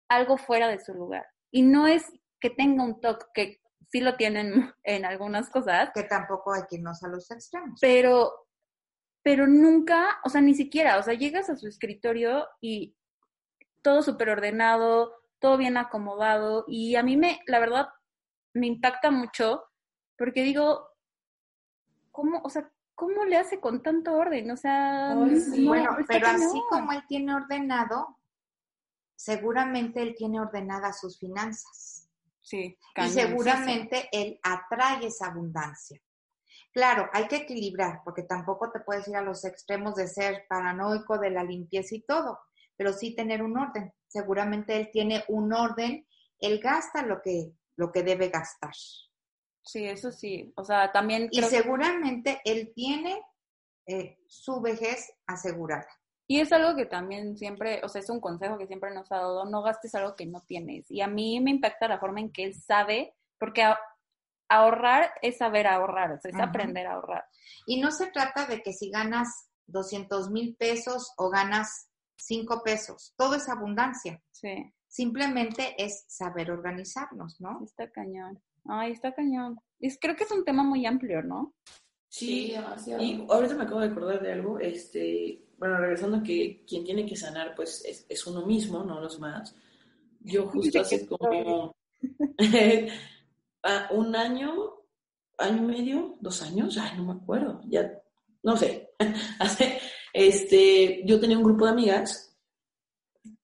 [0.10, 1.26] algo fuera de su lugar.
[1.52, 2.06] Y no es
[2.40, 3.62] que tenga un toque, que
[3.92, 5.92] sí lo tienen en algunas cosas.
[5.94, 7.80] Que tampoco hay que irnos a los extremos.
[7.82, 8.43] Pero,
[9.24, 12.96] pero nunca, o sea, ni siquiera, o sea, llegas a su escritorio y
[13.82, 16.66] todo súper ordenado, todo bien acomodado.
[16.68, 17.90] Y a mí me, la verdad,
[18.54, 19.64] me impacta mucho
[20.18, 20.90] porque digo,
[22.12, 24.52] ¿cómo, o sea, ¿cómo le hace con tanto orden?
[24.52, 28.20] O sea, bueno, pero así como él tiene ordenado,
[29.16, 32.10] seguramente él tiene ordenadas sus finanzas.
[32.42, 32.78] Sí.
[32.98, 36.00] Y seguramente él atrae esa abundancia.
[36.74, 41.20] Claro, hay que equilibrar, porque tampoco te puedes ir a los extremos de ser paranoico
[41.20, 42.40] de la limpieza y todo,
[42.76, 43.94] pero sí tener un orden.
[44.08, 46.08] Seguramente él tiene un orden,
[46.40, 48.74] él gasta lo que, lo que debe gastar.
[49.64, 50.52] Sí, eso sí.
[50.56, 51.30] O sea, también.
[51.32, 53.22] Y seguramente él tiene
[53.86, 55.88] eh, su vejez asegurada.
[56.28, 59.18] Y es algo que también siempre, o sea, es un consejo que siempre nos ha
[59.18, 60.90] dado, no gastes algo que no tienes.
[60.90, 63.64] Y a mí me impacta la forma en que él sabe, porque
[64.56, 67.26] ahorrar es saber ahorrar, o sea, es aprender a ahorrar.
[67.66, 73.14] Y no se trata de que si ganas 200 mil pesos o ganas 5 pesos,
[73.18, 74.22] todo es abundancia.
[74.32, 74.72] Sí.
[74.88, 77.62] Simplemente es saber organizarnos, ¿no?
[77.64, 78.42] Está cañón.
[78.66, 79.60] Ay, está cañón.
[79.80, 81.54] Es, creo que es un tema muy amplio, ¿no?
[82.10, 82.54] Sí,
[83.00, 87.08] Y ahorita me acabo de acordar de algo, este, bueno, regresando a que quien tiene
[87.08, 89.56] que sanar, pues, es, uno mismo, no los más.
[90.20, 91.76] Yo justo hace como
[93.92, 94.52] un año,
[95.38, 98.02] año y medio, dos años, ay, no me acuerdo, ya,
[98.44, 98.94] no sé,
[99.40, 99.80] hace,
[100.14, 102.38] este, yo tenía un grupo de amigas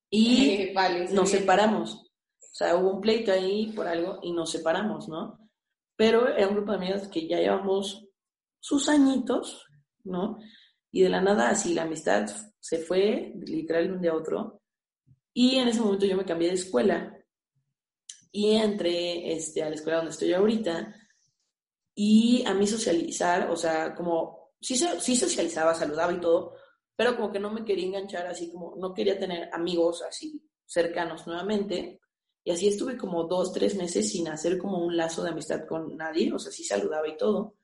[0.10, 0.72] y
[1.14, 2.06] nos separamos.
[2.42, 5.50] O sea, hubo un pleito ahí por algo y nos separamos, ¿no?
[5.96, 8.06] Pero era un grupo de amigas que ya llevamos
[8.60, 9.66] sus añitos,
[10.04, 10.40] ¿no?
[10.92, 12.28] Y de la nada así la amistad
[12.60, 14.62] se fue literal de un día a otro.
[15.34, 17.19] Y en ese momento yo me cambié de escuela
[18.32, 20.96] y entré este, a la escuela donde estoy ahorita.
[21.96, 26.56] y a mí socializar, o sea, como sí, sí socializaba, saludaba y todo,
[26.96, 31.26] pero como que no me quería enganchar así como, no quería tener amigos así cercanos
[31.28, 32.02] nuevamente.
[32.44, 35.96] Y así estuve como dos, tres meses sin hacer como un lazo de amistad con
[35.98, 37.56] nadie, o sea, sí saludaba y todo.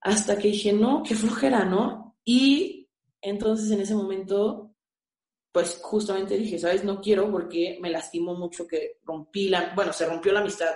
[0.00, 2.16] Hasta que dije, no, qué flojera, ¿no?
[2.24, 2.88] Y
[3.20, 4.63] entonces en ese momento,
[5.54, 6.82] pues justamente dije, ¿sabes?
[6.82, 10.74] No quiero porque me lastimó mucho que rompí la, bueno, se rompió la amistad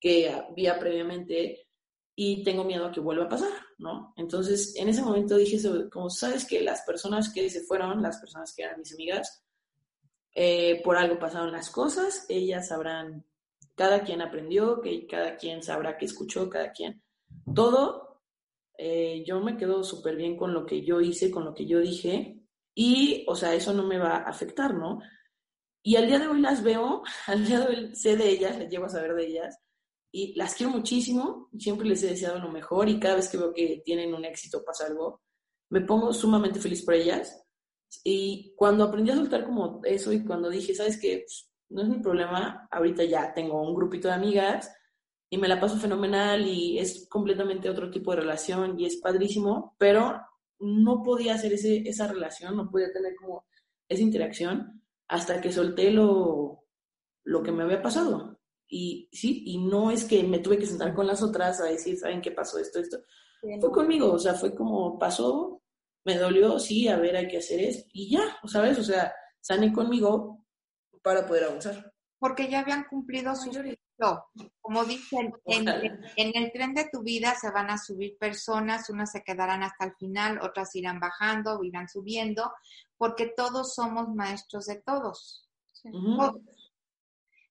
[0.00, 1.68] que había previamente
[2.16, 4.14] y tengo miedo a que vuelva a pasar, ¿no?
[4.16, 5.58] Entonces, en ese momento dije,
[5.92, 9.44] como sabes que las personas que se fueron, las personas que eran mis amigas,
[10.34, 13.26] eh, por algo pasaron las cosas, ellas sabrán,
[13.74, 17.02] cada quien aprendió, que cada quien sabrá que escuchó, cada quien,
[17.54, 18.22] todo,
[18.78, 21.80] eh, yo me quedo súper bien con lo que yo hice, con lo que yo
[21.80, 22.40] dije,
[22.74, 25.00] y, o sea, eso no me va a afectar, ¿no?
[25.82, 28.70] Y al día de hoy las veo, al día de hoy sé de ellas, les
[28.70, 29.58] llego a saber de ellas,
[30.12, 33.52] y las quiero muchísimo, siempre les he deseado lo mejor y cada vez que veo
[33.52, 35.22] que tienen un éxito, pasa algo,
[35.70, 37.44] me pongo sumamente feliz por ellas.
[38.04, 41.24] Y cuando aprendí a soltar como eso y cuando dije, ¿sabes qué?
[41.26, 44.72] Pues, no es mi problema, ahorita ya tengo un grupito de amigas
[45.28, 49.74] y me la paso fenomenal y es completamente otro tipo de relación y es padrísimo,
[49.78, 50.20] pero
[50.60, 53.44] no podía hacer ese, esa relación, no podía tener como
[53.88, 56.64] esa interacción hasta que solté lo,
[57.24, 58.40] lo que me había pasado.
[58.68, 61.98] Y sí, y no es que me tuve que sentar con las otras a decir,
[61.98, 62.98] ¿saben qué pasó esto, esto?
[63.60, 65.62] Fue conmigo, o sea, fue como pasó,
[66.04, 68.78] me dolió, sí, a ver, hay que hacer esto, y ya, ¿sabes?
[68.78, 70.46] O sea, sané conmigo
[71.02, 71.93] para poder avanzar.
[72.24, 74.30] Porque ya habían cumplido su ciclo.
[74.62, 79.12] Como dicen, en, en, el tren de tu vida se van a subir personas, unas
[79.12, 82.50] se quedarán hasta el final, otras irán bajando, irán subiendo,
[82.96, 85.50] porque todos somos maestros de todos.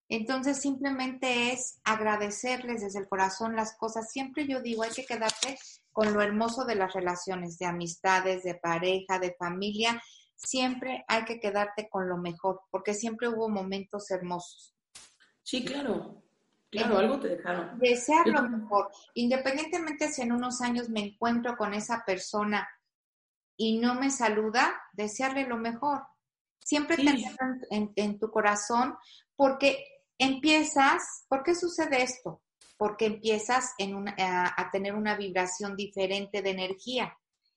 [0.09, 4.11] Entonces simplemente es agradecerles desde el corazón las cosas.
[4.11, 5.55] Siempre yo digo, hay que quedarte
[5.91, 10.01] con lo hermoso de las relaciones, de amistades, de pareja, de familia.
[10.43, 14.75] Siempre hay que quedarte con lo mejor, porque siempre hubo momentos hermosos.
[15.41, 16.21] Sí, claro.
[16.69, 17.77] Claro, algo te dejaron.
[17.79, 18.89] Desear lo mejor.
[19.13, 22.67] Independientemente si en unos años me encuentro con esa persona
[23.55, 26.01] y no me saluda, desearle lo mejor.
[26.59, 26.97] Siempre
[27.69, 28.95] en, en, tu corazón,
[29.35, 29.85] porque
[30.17, 32.41] empiezas, ¿por qué sucede esto?
[32.77, 37.15] Porque empiezas en a, tener una vibración diferente de energía.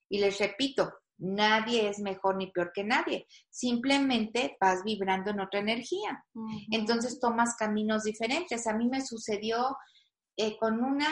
[0.09, 3.27] Y les repito, nadie es mejor ni peor que nadie.
[3.51, 6.25] Simplemente vas vibrando en otra energía.
[6.71, 8.67] Entonces tomas caminos diferentes.
[8.67, 9.77] A mí me sucedió
[10.37, 11.07] eh, con una,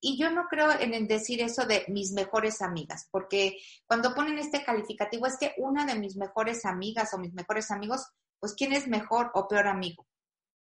[0.00, 4.64] y yo no creo en decir eso de mis mejores amigas, porque cuando ponen este
[4.64, 8.06] calificativo es que una de mis mejores amigas o mis mejores amigos,
[8.38, 10.06] pues ¿quién es mejor o peor amigo?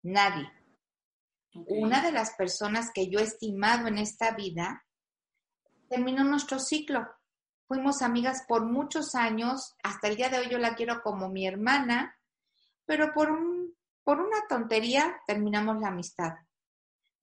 [0.01, 0.51] Nadie.
[1.53, 4.83] Una de las personas que yo he estimado en esta vida
[5.89, 7.07] terminó nuestro ciclo.
[7.67, 11.45] Fuimos amigas por muchos años, hasta el día de hoy yo la quiero como mi
[11.45, 12.17] hermana,
[12.85, 16.33] pero por, un, por una tontería terminamos la amistad.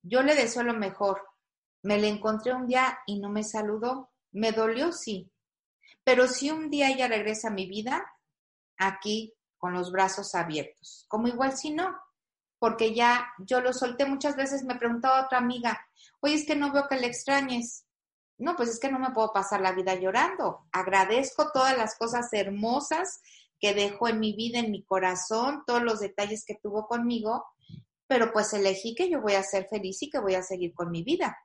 [0.03, 1.27] Yo le deseo lo mejor.
[1.81, 4.11] Me le encontré un día y no me saludó.
[4.31, 5.31] Me dolió, sí.
[6.03, 8.05] Pero si un día ella regresa a mi vida,
[8.77, 11.05] aquí con los brazos abiertos.
[11.07, 11.97] Como igual si no,
[12.59, 15.83] porque ya yo lo solté muchas veces, me preguntaba otra amiga,
[16.19, 17.84] oye, es que no veo que le extrañes.
[18.37, 20.65] No, pues es que no me puedo pasar la vida llorando.
[20.71, 23.21] Agradezco todas las cosas hermosas
[23.59, 27.45] que dejó en mi vida, en mi corazón, todos los detalles que tuvo conmigo,
[28.07, 30.91] pero pues elegí que yo voy a ser feliz y que voy a seguir con
[30.91, 31.37] mi vida.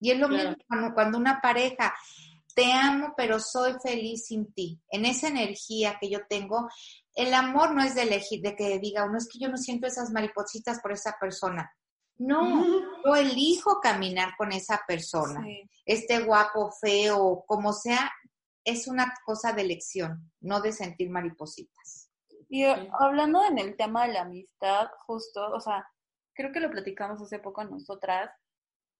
[0.00, 0.56] Y es lo mismo
[0.94, 1.94] cuando una pareja,
[2.54, 4.80] te amo, pero soy feliz sin ti.
[4.90, 6.68] En esa energía que yo tengo,
[7.14, 9.86] el amor no es de elegir, de que diga uno, es que yo no siento
[9.86, 11.72] esas maripositas por esa persona.
[12.20, 12.40] No,
[13.04, 15.44] yo elijo caminar con esa persona.
[15.84, 18.10] Este guapo, feo, como sea,
[18.64, 22.10] es una cosa de elección, no de sentir maripositas.
[22.48, 25.88] Y eh, hablando en el tema de la amistad, justo, o sea,
[26.34, 28.30] creo que lo platicamos hace poco nosotras,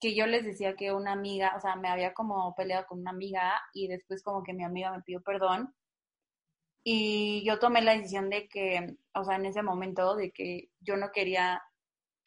[0.00, 3.10] que yo les decía que una amiga, o sea, me había como peleado con una
[3.10, 5.74] amiga y después como que mi amiga me pidió perdón
[6.82, 10.96] y yo tomé la decisión de que, o sea, en ese momento, de que yo
[10.96, 11.62] no quería,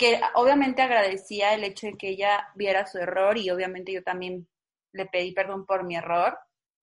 [0.04, 4.49] que obviamente agradecía el hecho de que ella viera su error y obviamente yo también
[4.91, 6.38] le pedí perdón por mi error,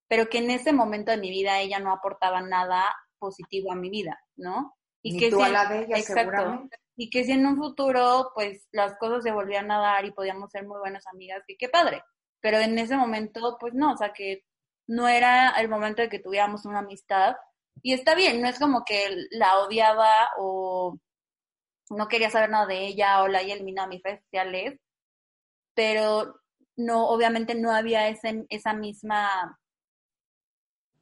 [0.07, 2.83] pero que en ese momento de mi vida ella no aportaba nada
[3.19, 4.75] positivo a mi vida, ¿no?
[5.03, 8.67] Y que si, a la de ella, exacto, Y que si en un futuro, pues,
[8.71, 12.01] las cosas se volvían a dar y podíamos ser muy buenas amigas, que qué padre.
[12.39, 14.45] Pero en ese momento, pues no, o sea, que
[14.87, 17.35] no era el momento de que tuviéramos una amistad,
[17.83, 20.97] y está bien, no es como que la odiaba o
[21.91, 24.79] no quería saber nada de ella o la haya eliminado a mis redes sociales,
[25.73, 26.41] pero
[26.75, 29.59] no, obviamente no había ese, esa misma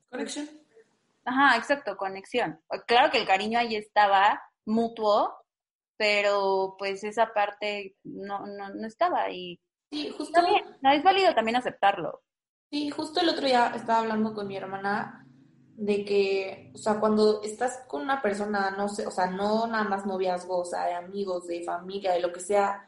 [0.09, 0.49] conexión.
[1.25, 2.59] Ajá, exacto, conexión.
[2.87, 5.35] Claro que el cariño ahí estaba mutuo,
[5.97, 9.59] pero pues esa parte no, no, no estaba y
[9.91, 10.41] sí, justo
[10.81, 12.21] no es válido también aceptarlo.
[12.71, 15.27] Sí, justo el otro día estaba hablando con mi hermana
[15.79, 19.85] de que, o sea, cuando estás con una persona, no sé, o sea, no nada
[19.85, 22.85] más noviazgo, o sea, de amigos, de familia, de lo que sea,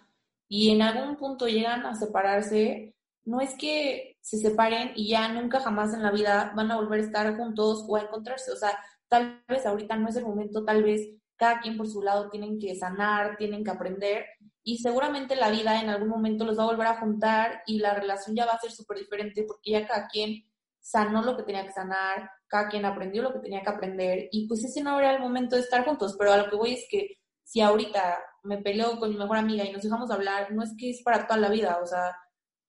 [0.49, 5.61] y en algún punto llegan a separarse, no es que se separen y ya nunca
[5.61, 8.77] jamás en la vida van a volver a estar juntos o a encontrarse, o sea,
[9.07, 12.59] tal vez ahorita no es el momento, tal vez cada quien por su lado tienen
[12.59, 14.25] que sanar, tienen que aprender
[14.63, 17.93] y seguramente la vida en algún momento los va a volver a juntar y la
[17.93, 20.43] relación ya va a ser súper diferente porque ya cada quien
[20.81, 24.27] sanó lo que tenía que sanar, cada quien aprendió lo que tenía que aprender.
[24.31, 26.73] Y pues ese no era el momento de estar juntos, pero a lo que voy
[26.73, 30.51] es que si ahorita me peleo con mi mejor amiga y nos dejamos de hablar,
[30.51, 32.13] no es que es para toda la vida, o sea,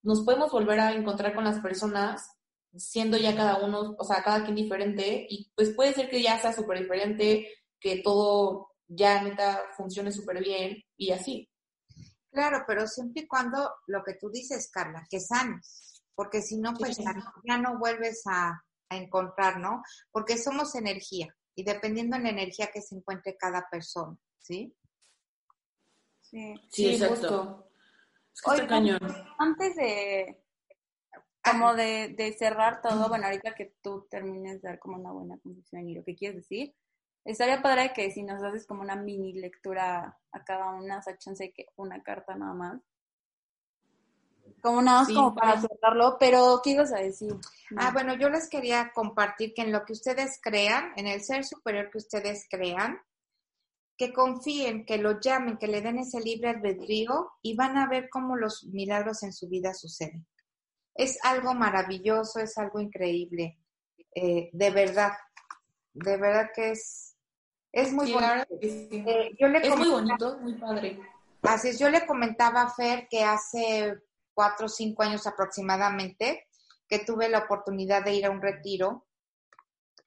[0.03, 2.31] nos podemos volver a encontrar con las personas
[2.77, 5.27] siendo ya cada uno, o sea, cada quien diferente.
[5.29, 7.49] Y pues puede ser que ya sea súper diferente,
[7.81, 11.51] que todo ya neta funcione súper bien y así.
[12.31, 16.73] Claro, pero siempre y cuando lo que tú dices, Carla, que sanes, porque si no,
[16.75, 16.99] pues
[17.45, 18.63] ya no vuelves a,
[18.97, 19.83] encontrar, ¿no?
[20.11, 24.75] Porque somos energía y dependiendo de la energía que se encuentre cada persona, ¿sí?
[26.21, 27.69] Sí, sí, exacto.
[28.67, 29.01] cañón.
[29.39, 30.43] Antes de,
[31.45, 35.39] como de, de, cerrar todo, bueno, ahorita que tú termines de dar como una buena
[35.39, 36.75] conclusión y lo que quieres decir,
[37.25, 41.19] estaría padre que si nos haces como una mini lectura a cada una, o sea,
[41.19, 42.81] chance que una carta nada más,
[44.63, 47.35] como nada más como para cerrarlo, pero ¿qué ibas a decir?
[47.77, 51.45] Ah, bueno, yo les quería compartir que en lo que ustedes crean, en el ser
[51.45, 53.01] superior que ustedes crean,
[53.99, 58.09] que confíen, que lo llamen, que le den ese libre albedrío y van a ver
[58.09, 60.27] cómo los milagros en su vida suceden.
[60.95, 63.59] Es algo maravilloso, es algo increíble,
[64.15, 65.13] eh, de verdad,
[65.93, 67.17] de verdad que es,
[67.73, 68.47] es muy bonito.
[68.61, 71.01] Eh, yo le es muy bonito, muy padre.
[71.43, 73.99] Así es, yo le comentaba a Fer que hace
[74.35, 76.47] cuatro o cinco años aproximadamente,
[76.89, 79.07] que tuve la oportunidad de ir a un retiro.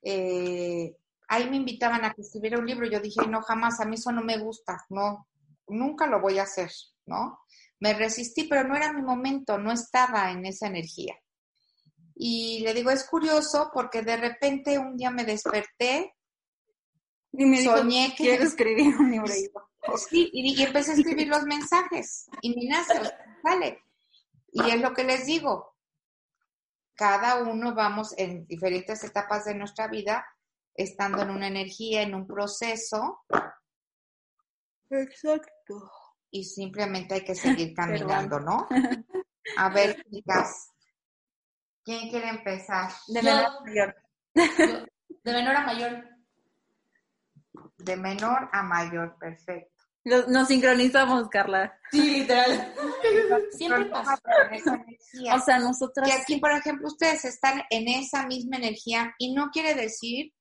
[0.01, 0.95] Eh,
[1.27, 2.87] ahí me invitaban a que escribiera un libro.
[2.87, 5.27] Yo dije, no, jamás, a mí eso no me gusta, no,
[5.67, 6.71] nunca lo voy a hacer,
[7.05, 7.39] ¿no?
[7.79, 11.15] Me resistí, pero no era mi momento, no estaba en esa energía.
[12.15, 16.15] Y le digo, es curioso porque de repente un día me desperté
[17.33, 19.33] y me soñé que quiero escribir un libro.
[19.97, 22.93] Sí, y, y, empecé a escribir los mensajes y me nace,
[23.43, 23.84] vale.
[24.55, 25.75] Y es lo que les digo,
[26.95, 30.25] cada uno vamos en diferentes etapas de nuestra vida,
[30.73, 33.25] estando en una energía, en un proceso.
[34.89, 35.91] Exacto.
[36.31, 38.65] Y simplemente hay que seguir caminando, ¿no?
[39.57, 40.71] A ver, chicas,
[41.83, 42.89] ¿quién quiere empezar?
[43.07, 43.95] De menor a mayor.
[45.21, 46.09] de menor a mayor.
[47.77, 49.74] De menor a mayor, perfecto.
[50.05, 51.79] Nos, sincronizamos, Carla.
[51.91, 52.73] Sí, literal.
[53.51, 54.21] Siempre pasa.
[55.33, 56.07] O sea, nosotros.
[56.07, 60.31] Y aquí, por ejemplo, ustedes están en esa misma energía y no quiere decir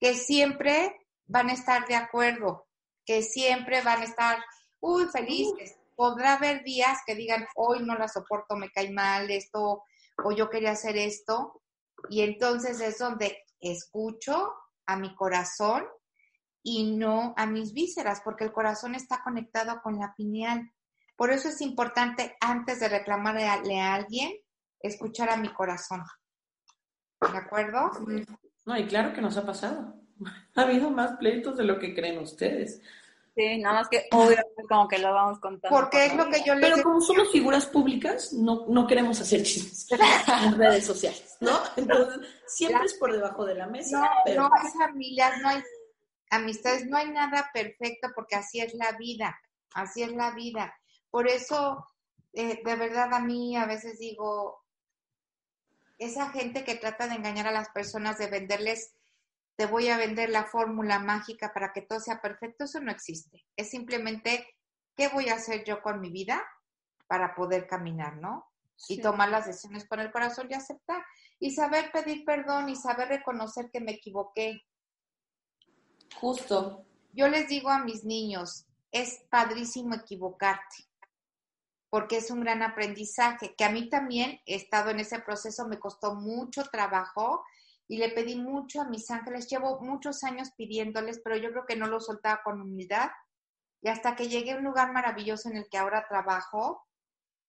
[0.00, 0.96] que siempre
[1.26, 2.66] van a estar de acuerdo,
[3.06, 4.38] que siempre van a estar,
[4.80, 5.76] uy, felices.
[5.94, 9.84] Podrá haber días que digan, hoy no la soporto, me cae mal esto,
[10.24, 11.62] o yo quería hacer esto.
[12.10, 14.52] Y entonces es donde escucho
[14.86, 15.84] a mi corazón
[16.62, 20.70] y no a mis vísceras, porque el corazón está conectado con la pineal.
[21.16, 24.32] Por eso es importante, antes de reclamarle a, alguien,
[24.80, 26.02] escuchar a mi corazón.
[27.20, 27.90] ¿De acuerdo?
[28.64, 29.94] No, y claro que nos ha pasado.
[30.54, 32.80] Ha habido más pleitos de lo que creen ustedes.
[33.34, 35.76] Sí, nada más que obviamente como que lo vamos contando.
[35.76, 39.42] Porque es lo que yo les Pero como somos figuras públicas, no, no queremos hacer
[39.42, 39.88] chismes
[40.44, 41.58] en redes sociales, ¿no?
[41.76, 43.98] Entonces, siempre es por debajo de la mesa.
[44.26, 45.62] No, no hay familias, no hay
[46.32, 49.38] amistades, no hay nada perfecto porque así es la vida,
[49.74, 50.74] así es la vida.
[51.10, 51.86] Por eso,
[52.32, 54.64] eh, de verdad a mí a veces digo,
[55.98, 58.94] esa gente que trata de engañar a las personas, de venderles,
[59.56, 63.44] te voy a vender la fórmula mágica para que todo sea perfecto, eso no existe.
[63.54, 64.46] Es simplemente,
[64.96, 66.42] ¿qué voy a hacer yo con mi vida
[67.06, 68.48] para poder caminar, no?
[68.88, 71.04] Y tomar las decisiones con el corazón y aceptar.
[71.38, 74.62] Y saber pedir perdón y saber reconocer que me equivoqué,
[76.20, 76.84] Justo.
[77.12, 80.88] Yo les digo a mis niños, es padrísimo equivocarte,
[81.90, 85.78] porque es un gran aprendizaje, que a mí también he estado en ese proceso, me
[85.78, 87.44] costó mucho trabajo
[87.88, 91.76] y le pedí mucho a mis ángeles, llevo muchos años pidiéndoles, pero yo creo que
[91.76, 93.10] no lo soltaba con humildad.
[93.82, 96.86] Y hasta que llegué a un lugar maravilloso en el que ahora trabajo,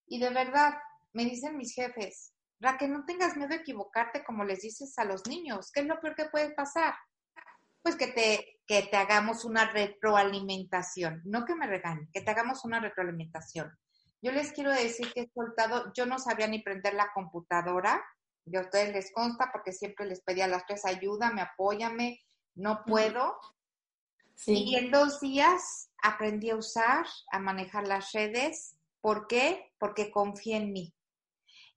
[0.06, 0.74] y de verdad,
[1.12, 2.34] me dicen mis jefes,
[2.78, 5.70] que no tengas miedo de equivocarte como les dices a los niños.
[5.72, 6.94] ¿Qué es lo peor que puede pasar?
[7.82, 12.64] Pues que te, que te hagamos una retroalimentación, no que me regañen, que te hagamos
[12.64, 13.70] una retroalimentación.
[14.22, 18.02] Yo les quiero decir que he soltado, yo no sabía ni prender la computadora,
[18.46, 22.20] y a ustedes les consta porque siempre les pedía a las tres, ayúdame, apóyame,
[22.54, 23.38] no puedo.
[24.46, 28.76] Y en dos días aprendí a usar, a manejar las redes.
[29.00, 29.72] ¿Por qué?
[29.78, 30.94] Porque confío en mí.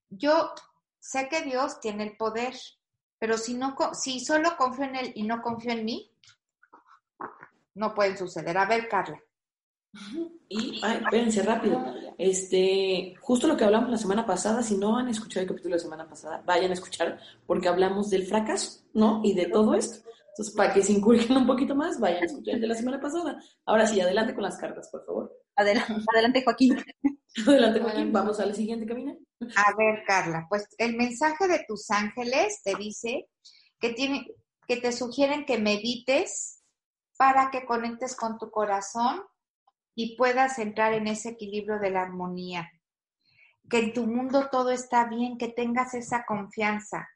[0.10, 0.54] Yo
[1.00, 2.56] sé que Dios tiene el poder,
[3.20, 6.12] pero si, no, si solo confío en Él y no confío en mí,
[7.78, 8.58] no pueden suceder.
[8.58, 9.22] A ver, Carla.
[10.50, 11.84] Y, ay, espérense rápido.
[12.18, 15.78] Este, justo lo que hablamos la semana pasada, si no han escuchado el capítulo de
[15.78, 19.22] la semana pasada, vayan a escuchar, porque hablamos del fracaso, ¿no?
[19.24, 20.08] Y de todo esto.
[20.30, 23.02] Entonces, para que se inculquen un poquito más, vayan a escuchar el de la semana
[23.02, 23.42] pasada.
[23.66, 25.34] Ahora sí, adelante con las cartas, por favor.
[25.56, 26.78] Adelante, adelante Joaquín.
[27.48, 28.14] adelante, Joaquín.
[28.14, 29.18] Vamos al siguiente camino.
[29.56, 33.28] A ver, Carla, pues el mensaje de tus ángeles te dice
[33.80, 34.28] que, tiene,
[34.68, 36.57] que te sugieren que medites
[37.18, 39.24] para que conectes con tu corazón
[39.96, 42.72] y puedas entrar en ese equilibrio de la armonía.
[43.70, 47.10] Que en tu mundo todo está bien, que tengas esa confianza.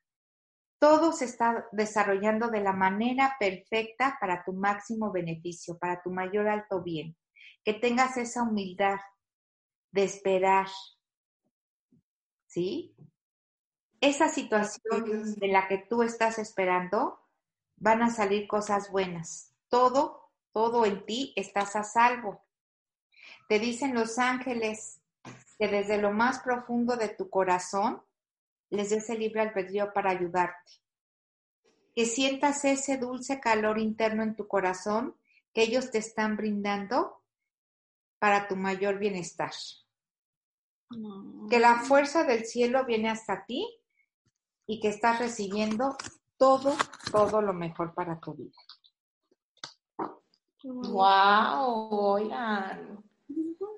[0.80, 6.48] Todo se está desarrollando de la manera perfecta para tu máximo beneficio, para tu mayor
[6.48, 7.16] alto bien.
[7.64, 9.00] Que tengas esa humildad
[9.92, 10.68] de esperar,
[12.48, 12.96] ¿sí?
[14.02, 17.20] Esa situación de la que tú estás esperando,
[17.76, 19.51] van a salir cosas buenas.
[19.72, 22.44] Todo, todo en ti estás a salvo.
[23.48, 25.02] Te dicen los ángeles
[25.58, 28.04] que desde lo más profundo de tu corazón
[28.70, 30.74] les des el libre albedrío para ayudarte.
[31.96, 35.16] Que sientas ese dulce calor interno en tu corazón
[35.54, 37.24] que ellos te están brindando
[38.20, 39.52] para tu mayor bienestar.
[41.50, 43.66] Que la fuerza del cielo viene hasta ti
[44.68, 45.96] y que estás recibiendo
[46.36, 46.76] todo,
[47.10, 48.58] todo lo mejor para tu vida.
[50.64, 53.04] Wow, oigan.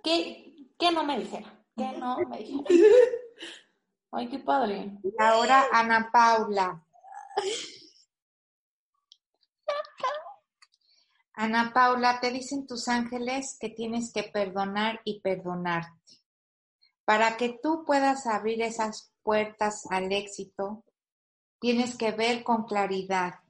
[0.04, 1.54] ¿Qué, qué no me dijera?
[1.78, 2.64] ¿Qué no me dijera?
[4.12, 5.00] Ay, qué padre.
[5.18, 6.84] ahora Ana Paula.
[11.34, 16.20] Ana Paula, te dicen tus ángeles que tienes que perdonar y perdonarte.
[17.06, 20.84] Para que tú puedas abrir esas puertas al éxito,
[21.60, 23.43] tienes que ver con claridad.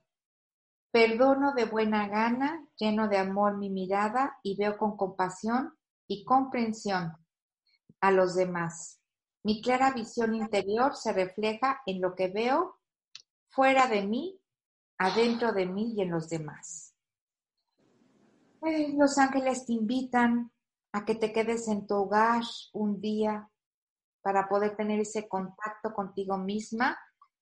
[0.94, 5.76] Perdono de buena gana, lleno de amor mi mirada y veo con compasión
[6.08, 7.14] y comprensión
[8.00, 9.02] a los demás.
[9.42, 12.80] Mi clara visión interior se refleja en lo que veo
[13.50, 14.40] fuera de mí,
[15.00, 16.94] adentro de mí y en los demás.
[18.62, 20.52] Eh, los ángeles te invitan
[20.92, 23.50] a que te quedes en tu hogar un día
[24.22, 26.96] para poder tener ese contacto contigo misma,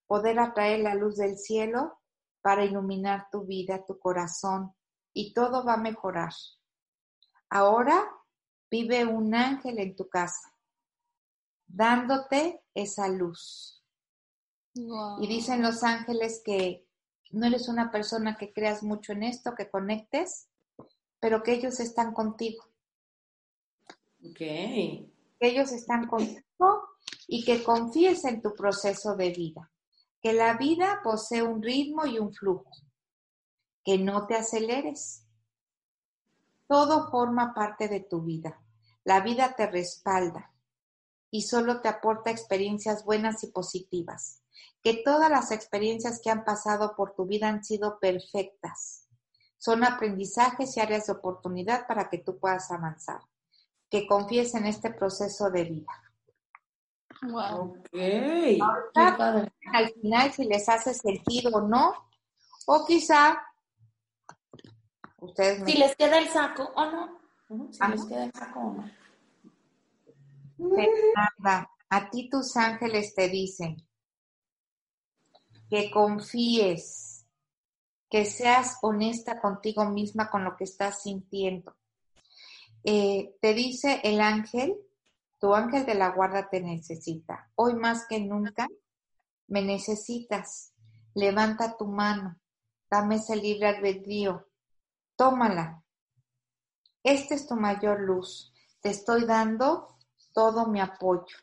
[0.06, 1.98] poder atraer la luz del cielo
[2.42, 4.74] para iluminar tu vida, tu corazón
[5.14, 6.32] y todo va a mejorar.
[7.48, 8.10] Ahora
[8.70, 10.54] vive un ángel en tu casa,
[11.66, 13.84] dándote esa luz.
[14.74, 16.86] Y dicen los ángeles que
[17.30, 20.48] no eres una persona que creas mucho en esto, que conectes,
[21.20, 22.64] pero que ellos están contigo.
[24.24, 24.38] Ok.
[24.38, 25.08] Que
[25.40, 26.42] ellos están contigo
[27.26, 29.71] y que confíes en tu proceso de vida.
[30.22, 32.70] Que la vida posee un ritmo y un flujo.
[33.84, 35.26] Que no te aceleres.
[36.68, 38.62] Todo forma parte de tu vida.
[39.04, 40.52] La vida te respalda
[41.30, 44.42] y solo te aporta experiencias buenas y positivas.
[44.82, 49.08] Que todas las experiencias que han pasado por tu vida han sido perfectas.
[49.58, 53.20] Son aprendizajes y áreas de oportunidad para que tú puedas avanzar.
[53.90, 56.01] Que confíes en este proceso de vida.
[57.22, 57.76] Wow.
[57.76, 57.88] Ok.
[59.72, 61.94] Al final, si les hace sentido o no,
[62.66, 63.40] o quizá
[65.18, 67.20] ustedes Si les queda el saco o no.
[67.70, 68.90] Si les queda el saco o no.
[71.14, 73.76] nada, a ti tus ángeles te dicen
[75.70, 77.26] que confíes,
[78.10, 81.76] que seas honesta contigo misma con lo que estás sintiendo.
[82.84, 84.76] Eh, te dice el ángel
[85.42, 87.50] tu ángel de la guarda te necesita.
[87.56, 88.68] Hoy más que nunca
[89.48, 90.72] me necesitas.
[91.14, 92.38] Levanta tu mano.
[92.88, 94.46] Dame ese libre albedrío.
[95.16, 95.82] Tómala.
[97.02, 98.54] Esta es tu mayor luz.
[98.80, 99.88] Te estoy dando
[100.32, 101.36] todo mi apoyo.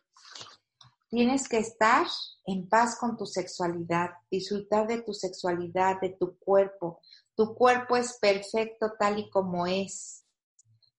[1.09, 2.07] Tienes que estar
[2.45, 7.01] en paz con tu sexualidad, disfrutar de tu sexualidad, de tu cuerpo.
[7.35, 10.25] Tu cuerpo es perfecto tal y como es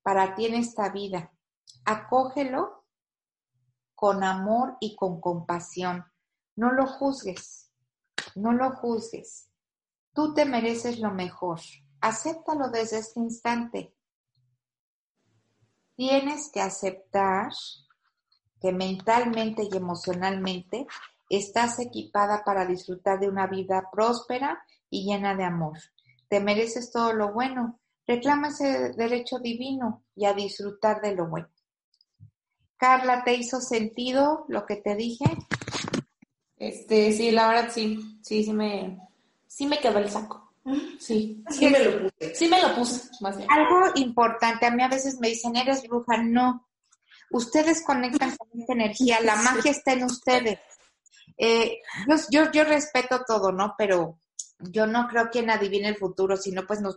[0.03, 1.33] para ti en esta vida.
[1.87, 2.80] Acógelo
[4.01, 6.07] con amor y con compasión.
[6.57, 7.71] No lo juzgues,
[8.35, 9.51] no lo juzgues.
[10.15, 11.61] Tú te mereces lo mejor.
[12.01, 13.95] Acéptalo desde este instante.
[15.97, 17.53] Tienes que aceptar
[18.59, 20.87] que mentalmente y emocionalmente
[21.29, 25.79] estás equipada para disfrutar de una vida próspera y llena de amor.
[26.29, 27.79] Te mereces todo lo bueno.
[28.07, 31.51] Reclama ese derecho divino y a disfrutar de lo bueno.
[32.81, 35.27] Carla, ¿te hizo sentido lo que te dije?
[36.57, 38.99] Este, sí, la verdad sí, sí, sí me,
[39.47, 40.55] sí me quedó el saco.
[40.99, 42.35] Sí, sí me lo puse.
[42.35, 43.11] Sí me lo puse,
[43.49, 46.67] Algo importante, a mí a veces me dicen, eres bruja, no.
[47.31, 50.59] Ustedes conectan con esta energía, la magia está en ustedes.
[51.37, 51.81] Eh,
[52.31, 53.75] yo, yo, respeto todo, ¿no?
[53.77, 54.19] Pero
[54.59, 56.95] yo no creo quien adivine el futuro, sino pues no,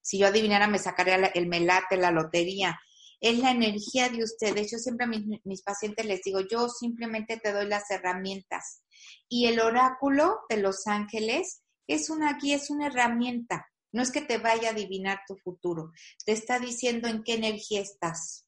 [0.00, 2.80] si yo adivinara me sacaría el melate, la lotería.
[3.20, 4.70] Es la energía de ustedes.
[4.70, 8.82] Yo siempre a mis, mis pacientes les digo, yo simplemente te doy las herramientas.
[9.28, 13.66] Y el oráculo de los ángeles es una guía, es una herramienta.
[13.92, 15.92] No es que te vaya a adivinar tu futuro,
[16.24, 18.46] te está diciendo en qué energía estás.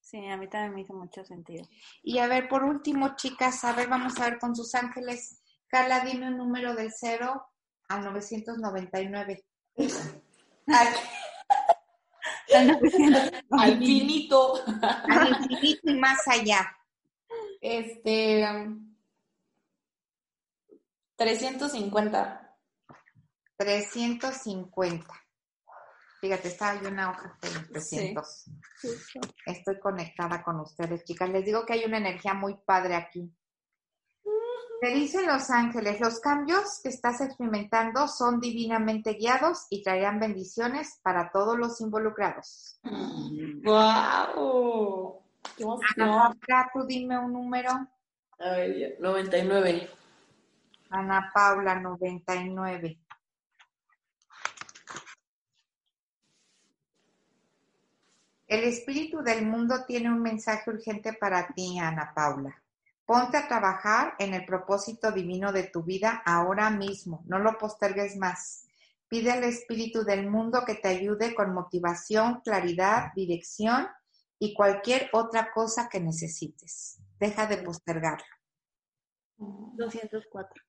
[0.00, 1.68] Sí, a mí también me hizo mucho sentido.
[2.02, 5.42] Y a ver, por último, chicas, a ver, vamos a ver con sus ángeles.
[5.66, 7.44] Carla, dime un número del 0
[7.88, 9.44] al 999.
[9.76, 10.88] al,
[13.50, 14.62] al infinito.
[14.82, 16.76] Al infinito y más allá.
[17.60, 18.46] Este,
[21.16, 22.56] 350.
[23.56, 25.14] 350.
[26.20, 28.50] Fíjate, está ahí una hoja de 300.
[29.46, 31.28] Estoy conectada con ustedes, chicas.
[31.30, 33.32] Les digo que hay una energía muy padre aquí.
[34.80, 41.00] Te dicen los ángeles, los cambios que estás experimentando son divinamente guiados y traerán bendiciones
[41.02, 42.78] para todos los involucrados.
[43.64, 45.20] ¡Wow!
[45.96, 46.36] Ana,
[46.72, 47.70] tú dime un número.
[48.38, 49.90] A ver, 99.
[50.90, 53.00] Ana Paula, 99.
[58.46, 62.62] El espíritu del mundo tiene un mensaje urgente para ti, Ana Paula.
[63.08, 67.24] Ponte a trabajar en el propósito divino de tu vida ahora mismo.
[67.24, 68.66] No lo postergues más.
[69.08, 73.88] Pide al espíritu del mundo que te ayude con motivación, claridad, dirección
[74.38, 77.00] y cualquier otra cosa que necesites.
[77.18, 78.26] Deja de postergarlo.
[79.38, 80.62] 204.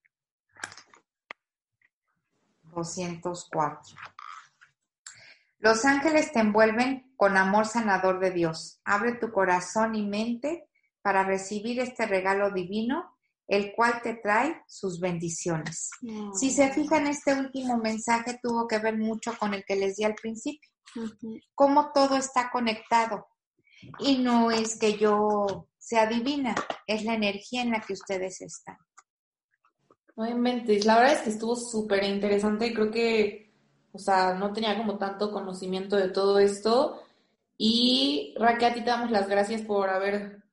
[2.63, 3.95] 204.
[5.57, 8.79] Los ángeles te envuelven con amor sanador de Dios.
[8.85, 10.68] Abre tu corazón y mente
[11.01, 13.15] para recibir este regalo divino,
[13.47, 15.89] el cual te trae sus bendiciones.
[16.35, 20.03] Si se fijan, este último mensaje tuvo que ver mucho con el que les di
[20.03, 20.69] al principio.
[21.55, 23.27] Cómo todo está conectado.
[23.99, 26.53] Y no es que yo sea divina,
[26.85, 28.77] es la energía en la que ustedes están.
[30.15, 33.53] No inventes, la verdad es que estuvo súper interesante y creo que,
[33.93, 37.01] o sea, no tenía como tanto conocimiento de todo esto.
[37.57, 39.89] Y Raquel, a ti te damos las gracias por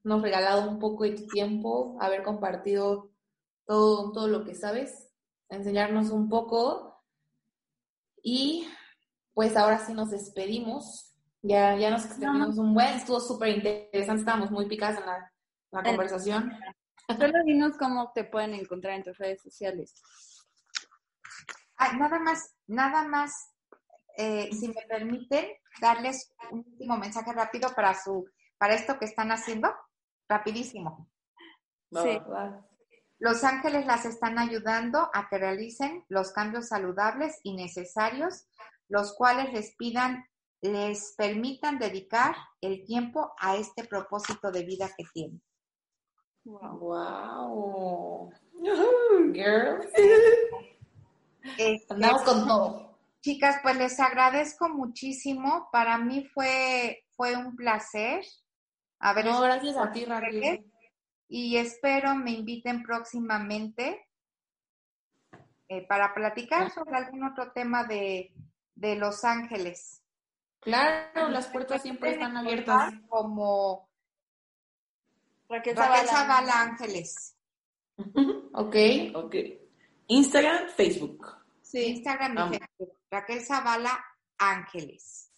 [0.06, 3.10] habernos regalado un poco de tu tiempo, haber compartido
[3.66, 5.10] todo, todo lo que sabes,
[5.48, 7.02] enseñarnos un poco.
[8.22, 8.68] Y
[9.34, 11.12] pues ahora sí nos despedimos.
[11.42, 15.32] Ya, ya nos extendimos un buen, estuvo súper interesante, estábamos muy picadas en la,
[15.72, 16.52] la conversación.
[17.18, 19.94] Solo dinos cómo te pueden encontrar en tus redes sociales.
[21.98, 23.32] nada más, nada más,
[24.16, 25.46] eh, si me permiten,
[25.80, 28.24] darles un último mensaje rápido para su,
[28.58, 29.72] para esto que están haciendo,
[30.28, 31.08] rapidísimo.
[31.92, 32.20] Sí.
[33.18, 38.46] Los ángeles las están ayudando a que realicen los cambios saludables y necesarios,
[38.88, 40.26] los cuales les pidan,
[40.60, 45.42] les permitan dedicar el tiempo a este propósito de vida que tienen.
[46.44, 48.30] Wow.
[49.32, 49.80] Girl.
[51.58, 52.98] Este, Andamos con todo.
[53.20, 55.68] Chicas, pues les agradezco muchísimo.
[55.72, 58.24] Para mí fue, fue un placer.
[59.06, 60.66] A ver, no, gracias a ti, Raquel.
[61.28, 64.04] Y espero me inviten próximamente
[65.68, 68.32] eh, para platicar sobre algún otro tema de,
[68.74, 70.02] de Los Ángeles.
[70.58, 72.94] Claro, las puertas siempre están abiertas.
[73.08, 73.88] Como
[75.48, 76.62] Raquel, Zavala.
[76.62, 77.36] Ángeles.
[78.54, 78.76] ok.
[79.14, 79.36] Ok.
[80.08, 81.28] Instagram, Facebook.
[81.62, 82.98] Sí, Instagram y Facebook.
[83.08, 84.04] Raquel Zavala
[84.36, 85.30] Ángeles.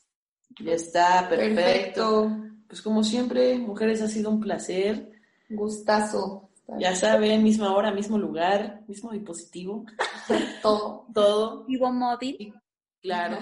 [0.59, 2.49] Ya está, perfecto.
[2.69, 5.11] Pues como siempre, mujeres, ha sido un placer.
[5.49, 6.51] Gustazo.
[6.79, 9.87] Ya saben, misma hora, mismo lugar, mismo dispositivo.
[10.63, 11.07] Todo.
[11.15, 11.65] Todo.
[11.65, 12.53] Vivo móvil.
[13.01, 13.39] Claro.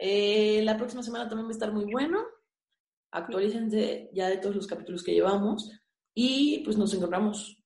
[0.00, 2.18] Eh, la próxima semana también va a estar muy bueno.
[3.12, 5.72] Actualícense ya de todos los capítulos que llevamos
[6.14, 7.59] Y pues nos encontramos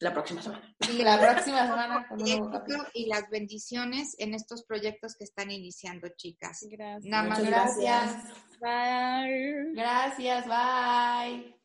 [0.00, 0.76] la próxima semana.
[0.90, 2.20] Y la próxima semana con
[2.94, 6.66] Y las bendiciones en estos proyectos que están iniciando, chicas.
[6.70, 7.04] Gracias.
[7.04, 7.42] Nada más.
[7.44, 8.24] Gracias.
[8.60, 9.72] Bye.
[9.74, 11.57] Gracias, bye.